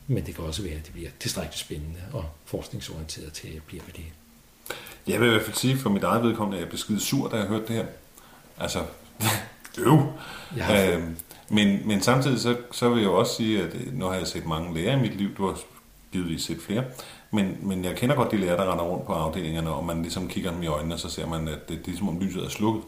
Men 0.06 0.26
det 0.26 0.34
kan 0.34 0.44
også 0.44 0.62
være, 0.62 0.74
at 0.74 0.84
det 0.84 0.92
bliver 0.92 1.10
tilstrækkeligt 1.20 1.60
spændende 1.60 2.00
og 2.12 2.24
forskningsorienteret 2.44 3.32
til 3.32 3.48
at 3.48 3.62
blive 3.62 3.82
det. 3.96 4.04
Jeg 5.06 5.20
vil 5.20 5.26
i 5.26 5.30
hvert 5.30 5.42
fald 5.42 5.56
sige, 5.56 5.76
for 5.76 5.90
mit 5.90 6.02
eget 6.02 6.22
vedkommende, 6.22 6.56
at 6.56 6.60
jeg 6.60 6.68
blev 6.68 6.78
skide 6.78 7.00
sur, 7.00 7.28
da 7.28 7.36
jeg 7.36 7.46
hørte 7.46 7.66
det 7.66 7.76
her. 7.76 7.86
Altså, 8.58 8.84
øv. 9.86 10.12
Ja. 10.56 10.96
Øhm, 10.96 11.16
men, 11.48 11.88
men 11.88 12.02
samtidig 12.02 12.40
så, 12.40 12.56
så 12.72 12.88
vil 12.88 12.98
jeg 12.98 13.06
jo 13.06 13.18
også 13.18 13.34
sige, 13.34 13.62
at 13.62 13.74
øh, 13.74 13.98
nu 13.98 14.04
har 14.04 14.14
jeg 14.14 14.26
set 14.26 14.46
mange 14.46 14.74
læger 14.74 14.96
i 14.96 15.00
mit 15.00 15.16
liv, 15.16 15.36
du 15.36 15.46
har 15.46 15.60
givetvis 16.12 16.42
set 16.42 16.58
flere, 16.60 16.84
men, 17.30 17.58
men 17.62 17.84
jeg 17.84 17.96
kender 17.96 18.16
godt 18.16 18.30
de 18.30 18.36
læger, 18.36 18.56
der 18.56 18.72
render 18.72 18.84
rundt 18.84 19.06
på 19.06 19.12
afdelingerne, 19.12 19.70
og 19.70 19.84
man 19.84 20.02
ligesom 20.02 20.28
kigger 20.28 20.50
dem 20.50 20.62
i 20.62 20.66
øjnene, 20.66 20.94
og 20.94 21.00
så 21.00 21.10
ser 21.10 21.26
man, 21.26 21.48
at 21.48 21.68
det, 21.68 21.86
det 21.86 21.94
er 21.94 21.98
som 21.98 22.08
om 22.08 22.20
lyset 22.20 22.44
er 22.44 22.48
slukket. 22.48 22.82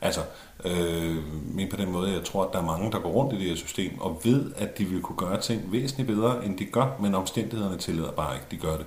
Altså, 0.00 0.20
øh, 0.64 1.16
men 1.54 1.68
på 1.70 1.76
den 1.76 1.92
måde, 1.92 2.12
jeg 2.12 2.24
tror, 2.24 2.44
at 2.44 2.52
der 2.52 2.58
er 2.58 2.64
mange, 2.64 2.92
der 2.92 2.98
går 2.98 3.10
rundt 3.10 3.32
i 3.32 3.38
det 3.38 3.48
her 3.48 3.56
system, 3.56 4.00
og 4.00 4.20
ved, 4.24 4.52
at 4.56 4.78
de 4.78 4.84
vil 4.84 5.02
kunne 5.02 5.18
gøre 5.18 5.40
ting 5.40 5.72
væsentligt 5.72 6.06
bedre, 6.06 6.44
end 6.44 6.58
de 6.58 6.64
gør, 6.64 6.96
men 7.00 7.14
omstændighederne 7.14 7.78
tillader 7.78 8.12
bare 8.12 8.34
ikke, 8.34 8.46
de 8.50 8.56
gør 8.56 8.76
det. 8.76 8.86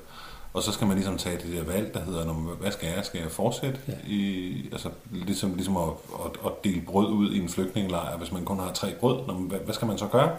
Og 0.54 0.64
så 0.64 0.72
skal 0.72 0.88
man 0.88 0.96
ligesom 0.96 1.18
tage 1.18 1.38
det 1.38 1.54
der 1.54 1.74
valg, 1.74 1.94
der 1.94 2.00
hedder, 2.00 2.24
hvad 2.34 2.72
skal 2.72 2.90
jeg? 2.96 3.06
Skal 3.06 3.22
jeg 3.22 3.32
fortsætte? 3.32 3.80
Ja. 3.88 3.94
I, 4.08 4.70
altså, 4.72 4.90
ligesom, 5.12 5.54
ligesom 5.54 5.78
at, 5.78 5.90
at, 6.26 6.32
at, 6.46 6.64
dele 6.64 6.82
brød 6.82 7.08
ud 7.08 7.32
i 7.32 7.40
en 7.40 7.50
flygtningelejr, 7.50 8.18
hvis 8.18 8.32
man 8.32 8.46
kun 8.46 8.60
har 8.60 8.72
tre 8.74 8.94
brød. 9.00 9.48
Hvad, 9.48 9.60
hvad 9.60 9.74
skal 9.74 9.88
man 9.88 9.98
så 9.98 10.08
gøre? 10.08 10.32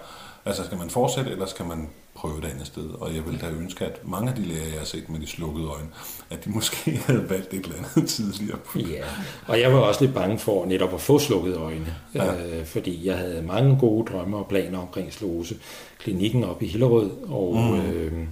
Altså, 0.44 0.64
skal 0.64 0.78
man 0.78 0.90
fortsætte, 0.90 1.30
eller 1.30 1.46
skal 1.46 1.66
man 1.66 1.88
prøve 2.14 2.38
et 2.38 2.44
andet 2.44 2.66
sted? 2.66 2.90
Og 2.90 3.14
jeg 3.14 3.26
vil 3.26 3.40
da 3.40 3.48
ønske, 3.48 3.84
at 3.84 4.08
mange 4.08 4.30
af 4.30 4.36
de 4.36 4.42
læger, 4.42 4.64
jeg 4.64 4.78
har 4.78 4.84
set 4.84 5.08
med 5.08 5.20
de 5.20 5.26
slukkede 5.26 5.66
øjne, 5.66 5.88
at 6.30 6.44
de 6.44 6.50
måske 6.50 6.90
havde 7.06 7.30
valgt 7.30 7.54
et 7.54 7.64
eller 7.64 7.76
andet 7.78 8.10
tidligere. 8.10 8.58
Ja, 8.76 9.04
og 9.46 9.60
jeg 9.60 9.72
var 9.72 9.78
også 9.78 10.04
lidt 10.04 10.14
bange 10.14 10.38
for 10.38 10.66
netop 10.66 10.94
at 10.94 11.00
få 11.00 11.18
slukkede 11.18 11.56
øjne, 11.56 11.94
ja. 12.14 12.44
øh, 12.44 12.66
fordi 12.66 13.06
jeg 13.06 13.18
havde 13.18 13.42
mange 13.42 13.76
gode 13.80 14.12
drømme 14.12 14.36
og 14.36 14.46
planer 14.48 14.78
omkring 14.78 15.12
slose. 15.12 15.56
Klinikken 15.98 16.44
op 16.44 16.62
i 16.62 16.66
Hillerød, 16.66 17.10
og... 17.28 17.56
Mm. 17.56 17.80
Øh, 17.80 18.26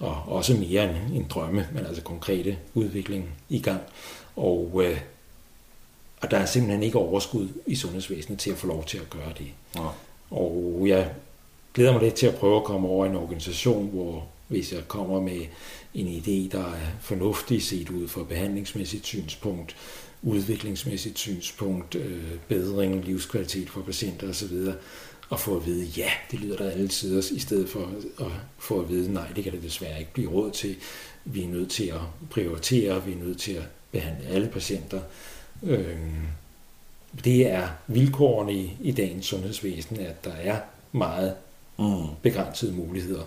og 0.00 0.22
også 0.26 0.54
mere 0.54 0.84
end 0.84 1.14
en 1.14 1.26
drømme, 1.30 1.68
men 1.72 1.86
altså 1.86 2.02
konkrete 2.02 2.58
udvikling 2.74 3.28
i 3.48 3.60
gang. 3.60 3.80
Og, 4.36 4.82
øh, 4.84 5.00
og 6.20 6.30
der 6.30 6.36
er 6.36 6.46
simpelthen 6.46 6.82
ikke 6.82 6.98
overskud 6.98 7.48
i 7.66 7.74
sundhedsvæsenet 7.74 8.38
til 8.38 8.50
at 8.50 8.56
få 8.56 8.66
lov 8.66 8.84
til 8.84 8.98
at 8.98 9.10
gøre 9.10 9.32
det. 9.38 9.46
Ja. 9.76 9.86
Og 10.30 10.82
jeg 10.86 11.10
glæder 11.74 11.92
mig 11.92 12.02
lidt 12.02 12.14
til 12.14 12.26
at 12.26 12.34
prøve 12.34 12.56
at 12.56 12.64
komme 12.64 12.88
over 12.88 13.06
i 13.06 13.08
en 13.08 13.16
organisation, 13.16 13.90
hvor 13.90 14.26
hvis 14.48 14.72
jeg 14.72 14.88
kommer 14.88 15.20
med 15.20 15.40
en 15.94 16.06
idé, 16.06 16.52
der 16.56 16.64
er 16.64 16.90
fornuftig 17.00 17.62
set 17.62 17.90
ud 17.90 18.08
fra 18.08 18.22
behandlingsmæssigt 18.22 19.06
synspunkt, 19.06 19.76
udviklingsmæssigt 20.22 21.18
synspunkt, 21.18 21.94
øh, 21.94 22.22
bedring, 22.48 23.04
livskvalitet 23.04 23.70
for 23.70 23.80
patienter 23.80 24.28
osv., 24.28 24.56
og 25.30 25.40
få 25.40 25.56
at 25.56 25.66
vide, 25.66 25.84
ja, 25.84 26.10
det 26.30 26.40
lyder 26.40 26.56
der 26.56 26.70
alle 26.70 26.88
tider, 26.88 27.32
i 27.34 27.38
stedet 27.38 27.68
for 27.68 27.90
at 28.20 28.32
få 28.58 28.80
at 28.80 28.88
vide, 28.88 29.12
nej, 29.12 29.26
det 29.36 29.44
kan 29.44 29.52
det 29.52 29.62
desværre 29.62 29.98
ikke 29.98 30.12
blive 30.12 30.30
råd 30.30 30.50
til. 30.50 30.76
Vi 31.24 31.44
er 31.44 31.48
nødt 31.48 31.70
til 31.70 31.86
at 31.86 32.00
prioritere, 32.30 33.04
vi 33.04 33.12
er 33.12 33.16
nødt 33.16 33.38
til 33.40 33.52
at 33.52 33.62
behandle 33.92 34.28
alle 34.28 34.48
patienter. 34.48 35.00
Øhm, 35.62 36.26
det 37.24 37.46
er 37.46 37.68
vilkårene 37.86 38.54
i, 38.54 38.76
i 38.80 38.92
dagens 38.92 39.26
sundhedsvæsen, 39.26 40.00
at 40.00 40.24
der 40.24 40.32
er 40.32 40.58
meget 40.92 41.34
mm. 41.80 42.06
begrænsede 42.22 42.72
muligheder 42.72 43.22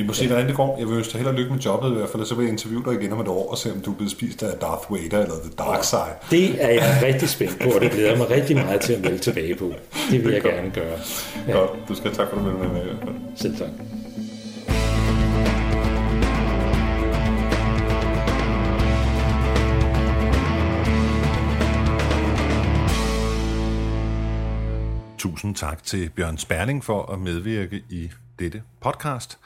vi 0.00 0.06
må 0.06 0.12
se, 0.12 0.26
hvordan 0.26 0.46
det 0.46 0.56
går. 0.56 0.78
Jeg 0.78 0.88
vil 0.88 0.96
ønske 0.96 1.12
dig 1.12 1.20
held 1.20 1.28
og 1.28 1.34
lykke 1.34 1.52
med 1.52 1.60
jobbet 1.60 1.90
i 1.90 1.94
hvert 1.94 2.08
fald, 2.08 2.24
så 2.24 2.34
vil 2.34 2.42
jeg 2.42 2.52
interviewe 2.52 2.84
dig 2.84 3.02
igen 3.02 3.12
om 3.12 3.20
et 3.20 3.28
år 3.28 3.50
og 3.50 3.58
se, 3.58 3.72
om 3.72 3.80
du 3.80 3.90
er 3.90 3.94
blevet 3.94 4.10
spist 4.10 4.42
af 4.42 4.58
Darth 4.58 4.92
Vader 4.92 5.22
eller 5.22 5.34
The 5.34 5.50
Dark 5.58 5.84
Side. 5.84 6.00
Det 6.30 6.64
er 6.64 6.68
jeg 6.68 7.00
rigtig 7.02 7.28
spændt 7.28 7.58
på, 7.62 7.70
og 7.70 7.80
det 7.80 7.90
glæder 7.90 8.16
mig 8.16 8.30
rigtig 8.30 8.56
meget 8.56 8.80
til 8.80 8.92
at 8.92 9.00
melde 9.00 9.18
tilbage 9.18 9.54
på. 9.54 9.72
Det 10.10 10.24
vil 10.24 10.24
det 10.24 10.32
jeg 10.32 10.42
godt. 10.42 10.54
gerne 10.54 10.70
gøre. 10.70 10.98
Ja. 11.48 11.52
Godt. 11.52 11.70
Du 11.88 11.94
skal 11.94 12.14
tak 12.14 12.28
for, 12.30 12.36
du 12.36 12.42
med 12.42 12.68
med. 12.68 12.82
Selv 13.36 13.56
tak. 13.56 13.99
Tusind 25.20 25.54
tak 25.54 25.82
til 25.82 26.10
Bjørn 26.10 26.38
Sperling 26.38 26.84
for 26.84 27.12
at 27.12 27.18
medvirke 27.18 27.82
i 27.88 28.10
dette 28.38 28.62
podcast. 28.80 29.38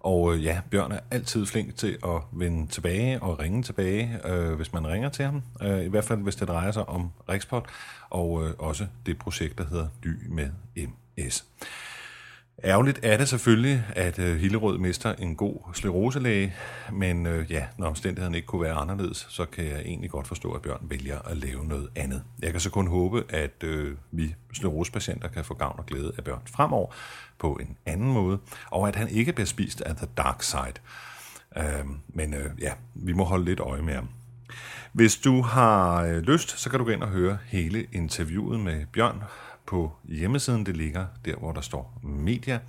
Og 0.00 0.34
øh, 0.34 0.44
ja, 0.44 0.60
Bjørn 0.70 0.92
er 0.92 1.00
altid 1.10 1.46
flink 1.46 1.76
til 1.76 1.98
at 2.04 2.20
vende 2.32 2.66
tilbage 2.66 3.22
og 3.22 3.38
ringe 3.38 3.62
tilbage, 3.62 4.18
øh, 4.24 4.54
hvis 4.54 4.72
man 4.72 4.86
ringer 4.86 5.08
til 5.08 5.24
ham. 5.24 5.42
Øh, 5.62 5.84
I 5.84 5.88
hvert 5.88 6.04
fald, 6.04 6.22
hvis 6.22 6.36
det 6.36 6.48
drejer 6.48 6.72
sig 6.72 6.88
om 6.88 7.10
Rexport, 7.28 7.66
og 8.10 8.44
øh, 8.44 8.54
også 8.58 8.86
det 9.06 9.18
projekt, 9.18 9.58
der 9.58 9.64
hedder 9.64 9.88
Dy 10.04 10.26
med 10.28 10.48
MS. 10.76 11.44
Ærgerligt 12.64 13.00
er 13.02 13.16
det 13.16 13.28
selvfølgelig, 13.28 13.84
at 13.96 14.18
øh, 14.18 14.36
Hillerød 14.36 14.78
mister 14.78 15.14
en 15.14 15.36
god 15.36 15.56
skleroselæge, 15.74 16.54
men 16.92 17.26
øh, 17.26 17.50
ja, 17.50 17.66
når 17.78 17.86
omstændighederne 17.86 18.36
ikke 18.36 18.46
kunne 18.46 18.62
være 18.62 18.74
anderledes, 18.74 19.26
så 19.30 19.44
kan 19.44 19.64
jeg 19.64 19.80
egentlig 19.80 20.10
godt 20.10 20.28
forstå, 20.28 20.52
at 20.52 20.62
Bjørn 20.62 20.86
vælger 20.90 21.18
at 21.18 21.36
lave 21.36 21.64
noget 21.64 21.88
andet. 21.96 22.22
Jeg 22.42 22.50
kan 22.50 22.60
så 22.60 22.70
kun 22.70 22.86
håbe, 22.86 23.24
at 23.28 23.64
øh, 23.64 23.96
vi 24.10 24.34
sklerosepatienter 24.52 25.28
kan 25.28 25.44
få 25.44 25.54
gavn 25.54 25.78
og 25.78 25.86
glæde 25.86 26.12
af 26.18 26.24
Bjørn 26.24 26.42
fremover 26.46 26.90
på 27.38 27.58
en 27.60 27.76
anden 27.86 28.12
måde, 28.12 28.38
og 28.70 28.88
at 28.88 28.96
han 28.96 29.08
ikke 29.08 29.32
bliver 29.32 29.46
spist 29.46 29.80
af 29.80 29.96
the 29.96 30.06
dark 30.16 30.42
side. 30.42 30.74
Øh, 31.56 31.86
men 32.08 32.34
øh, 32.34 32.50
ja, 32.60 32.72
vi 32.94 33.12
må 33.12 33.24
holde 33.24 33.44
lidt 33.44 33.60
øje 33.60 33.82
med 33.82 33.94
ham. 33.94 34.08
Hvis 34.92 35.16
du 35.16 35.42
har 35.42 36.02
øh, 36.02 36.18
lyst, 36.18 36.60
så 36.60 36.70
kan 36.70 36.78
du 36.78 36.84
gå 36.84 36.90
ind 36.90 37.02
og 37.02 37.08
høre 37.08 37.38
hele 37.46 37.86
interviewet 37.92 38.60
med 38.60 38.86
Bjørn 38.92 39.22
på 39.66 39.92
hjemmesiden. 40.04 40.66
Det 40.66 40.76
ligger 40.76 41.06
der, 41.24 41.36
hvor 41.36 41.52
der 41.52 41.60
står 41.60 42.00
media. 42.02 42.60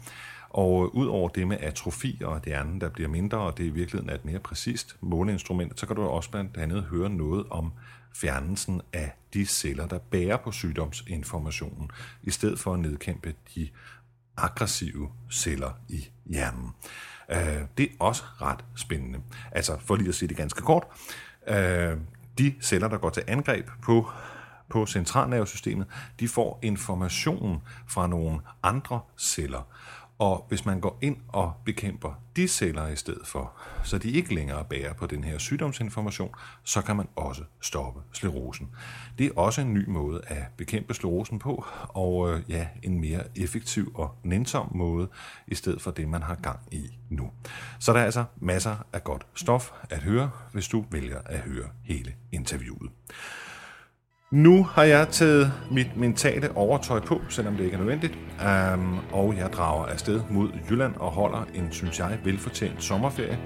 Og 0.49 0.86
øh, 0.86 0.89
ud 0.95 1.08
over 1.08 1.29
det 1.29 1.47
med 1.47 1.58
atrofi 1.60 2.21
og 2.25 2.41
hjernen, 2.45 2.82
der 2.82 2.89
bliver 2.89 3.10
mindre, 3.10 3.38
og 3.38 3.58
det 3.58 3.63
i 3.63 3.69
virkeligheden 3.69 4.10
er 4.10 4.15
et 4.15 4.25
mere 4.25 4.39
præcist 4.39 4.95
måleinstrument, 5.01 5.79
så 5.79 5.86
kan 5.86 5.95
du 5.95 6.01
også 6.01 6.32
blandt 6.32 6.58
andet 6.58 6.84
høre 6.84 7.10
noget 7.10 7.45
om 7.49 7.71
fjernelsen 8.15 8.82
af 8.93 9.12
de 9.34 9.45
celler, 9.45 9.88
der 9.88 9.97
bærer 9.97 10.38
på 10.38 10.51
sygdomsinformationen, 10.51 11.91
i 12.23 12.32
stedet 12.32 12.60
for 12.60 12.73
at 12.73 12.79
nedkæmpe 12.79 13.34
de 13.56 13.69
aggressive 14.38 15.10
celler 15.32 15.71
i 15.89 16.10
hjernen. 16.25 16.69
Øh, 17.32 17.62
det 17.77 17.86
er 17.86 17.95
også 17.99 18.23
ret 18.41 18.65
spændende. 18.75 19.19
Altså, 19.51 19.77
for 19.79 19.95
lige 19.95 20.10
at 20.10 20.15
sige 20.15 20.29
det 20.29 20.38
ganske 20.38 20.62
kort, 20.62 20.84
øh, 21.47 21.97
de 22.38 22.53
celler, 22.62 22.88
der 22.88 22.97
går 22.97 23.10
til 23.10 23.23
angreb 23.27 23.69
på 23.82 24.12
på 24.73 24.86
centralnervesystemet, 24.86 25.88
de 26.19 26.27
får 26.27 26.59
information 26.62 27.62
fra 27.88 28.07
nogle 28.07 28.39
andre 28.63 28.99
celler. 29.17 29.67
Og 30.19 30.45
hvis 30.49 30.65
man 30.65 30.79
går 30.79 30.97
ind 31.01 31.17
og 31.27 31.53
bekæmper 31.65 32.21
de 32.36 32.47
celler 32.47 32.88
i 32.88 32.95
stedet 32.95 33.27
for, 33.27 33.53
så 33.83 33.97
de 33.97 34.12
ikke 34.12 34.36
længere 34.36 34.65
bærer 34.65 34.93
på 34.93 35.07
den 35.07 35.23
her 35.23 35.38
sygdomsinformation, 35.38 36.36
så 36.63 36.81
kan 36.81 36.95
man 36.95 37.07
også 37.15 37.43
stoppe 37.62 38.01
sklerosen. 38.12 38.69
Det 39.17 39.25
er 39.27 39.31
også 39.36 39.62
en 39.62 39.73
ny 39.73 39.89
måde 39.89 40.21
at 40.27 40.43
bekæmpe 40.57 40.93
sklerosen 40.93 41.39
på, 41.39 41.65
og 41.88 42.29
øh, 42.29 42.41
ja, 42.49 42.67
en 42.83 43.01
mere 43.01 43.23
effektiv 43.36 43.91
og 43.95 44.15
nænsom 44.23 44.71
måde, 44.75 45.07
i 45.47 45.55
stedet 45.55 45.81
for 45.81 45.91
det, 45.91 46.07
man 46.07 46.21
har 46.21 46.36
gang 46.36 46.59
i 46.71 46.97
nu. 47.09 47.31
Så 47.79 47.93
der 47.93 47.99
er 47.99 48.05
altså 48.05 48.23
masser 48.36 48.75
af 48.93 49.03
godt 49.03 49.25
stof 49.36 49.71
at 49.89 49.99
høre, 49.99 50.31
hvis 50.51 50.67
du 50.67 50.86
vælger 50.91 51.19
at 51.25 51.39
høre 51.39 51.69
hele 51.83 52.13
interviewet. 52.31 52.91
Nu 54.34 54.63
har 54.63 54.84
jeg 54.84 55.08
taget 55.12 55.54
mit 55.72 55.98
mentale 55.98 56.58
overtøj 56.58 57.00
på, 57.00 57.22
selvom 57.30 57.56
det 57.56 57.63
ikke 57.63 57.76
er 57.76 57.80
nødvendigt, 57.80 58.13
um, 58.74 59.00
og 59.12 59.38
jeg 59.38 59.50
drager 59.54 59.86
afsted 59.86 60.22
mod 60.30 60.50
Jylland 60.69 60.96
og 60.96 61.12
holder 61.12 61.48
en, 61.54 61.72
synes 61.72 62.00
jeg, 62.00 62.19
velfortjent 62.24 62.84
sommerferie. 62.84 63.39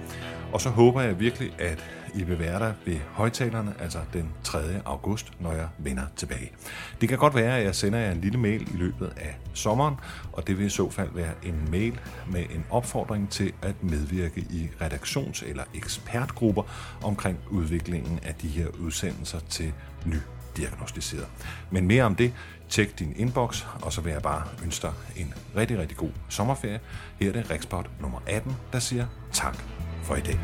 Og 0.53 0.61
så 0.61 0.69
håber 0.69 1.01
jeg 1.01 1.19
virkelig, 1.19 1.51
at 1.59 1.85
I 2.15 2.23
vil 2.23 2.39
være 2.39 2.59
der 2.59 2.73
ved 2.85 2.97
højtalerne, 3.11 3.73
altså 3.79 3.97
den 4.13 4.29
3. 4.43 4.59
august, 4.85 5.31
når 5.39 5.51
jeg 5.51 5.67
vender 5.77 6.03
tilbage. 6.15 6.51
Det 7.01 7.09
kan 7.09 7.17
godt 7.17 7.35
være, 7.35 7.57
at 7.57 7.65
jeg 7.65 7.75
sender 7.75 7.99
jer 7.99 8.11
en 8.11 8.21
lille 8.21 8.39
mail 8.39 8.61
i 8.61 8.77
løbet 8.77 9.13
af 9.17 9.39
sommeren, 9.53 9.95
og 10.33 10.47
det 10.47 10.57
vil 10.57 10.65
i 10.65 10.69
så 10.69 10.89
fald 10.89 11.09
være 11.13 11.33
en 11.43 11.67
mail 11.71 11.99
med 12.31 12.41
en 12.41 12.65
opfordring 12.69 13.29
til 13.29 13.53
at 13.61 13.83
medvirke 13.83 14.41
i 14.41 14.69
redaktions- 14.81 15.49
eller 15.49 15.63
ekspertgrupper 15.75 16.63
omkring 17.03 17.39
udviklingen 17.49 18.19
af 18.23 18.35
de 18.35 18.47
her 18.47 18.67
udsendelser 18.79 19.39
til 19.49 19.73
ny 20.05 20.17
diagnostiseret. 20.57 21.27
Men 21.71 21.87
mere 21.87 22.03
om 22.03 22.15
det, 22.15 22.33
tjek 22.69 22.99
din 22.99 23.13
inbox, 23.15 23.65
og 23.81 23.93
så 23.93 24.01
vil 24.01 24.11
jeg 24.11 24.21
bare 24.21 24.43
ønske 24.63 24.87
dig 24.87 24.93
en 25.15 25.33
rigtig, 25.55 25.79
rigtig 25.79 25.97
god 25.97 26.11
sommerferie. 26.29 26.79
Her 27.19 27.29
er 27.29 27.33
det 27.33 27.51
Rexport 27.51 27.89
nummer 28.01 28.19
18, 28.27 28.55
der 28.73 28.79
siger 28.79 29.07
tak 29.33 29.63
for 30.03 30.15
i 30.15 30.21
dag. 30.21 30.39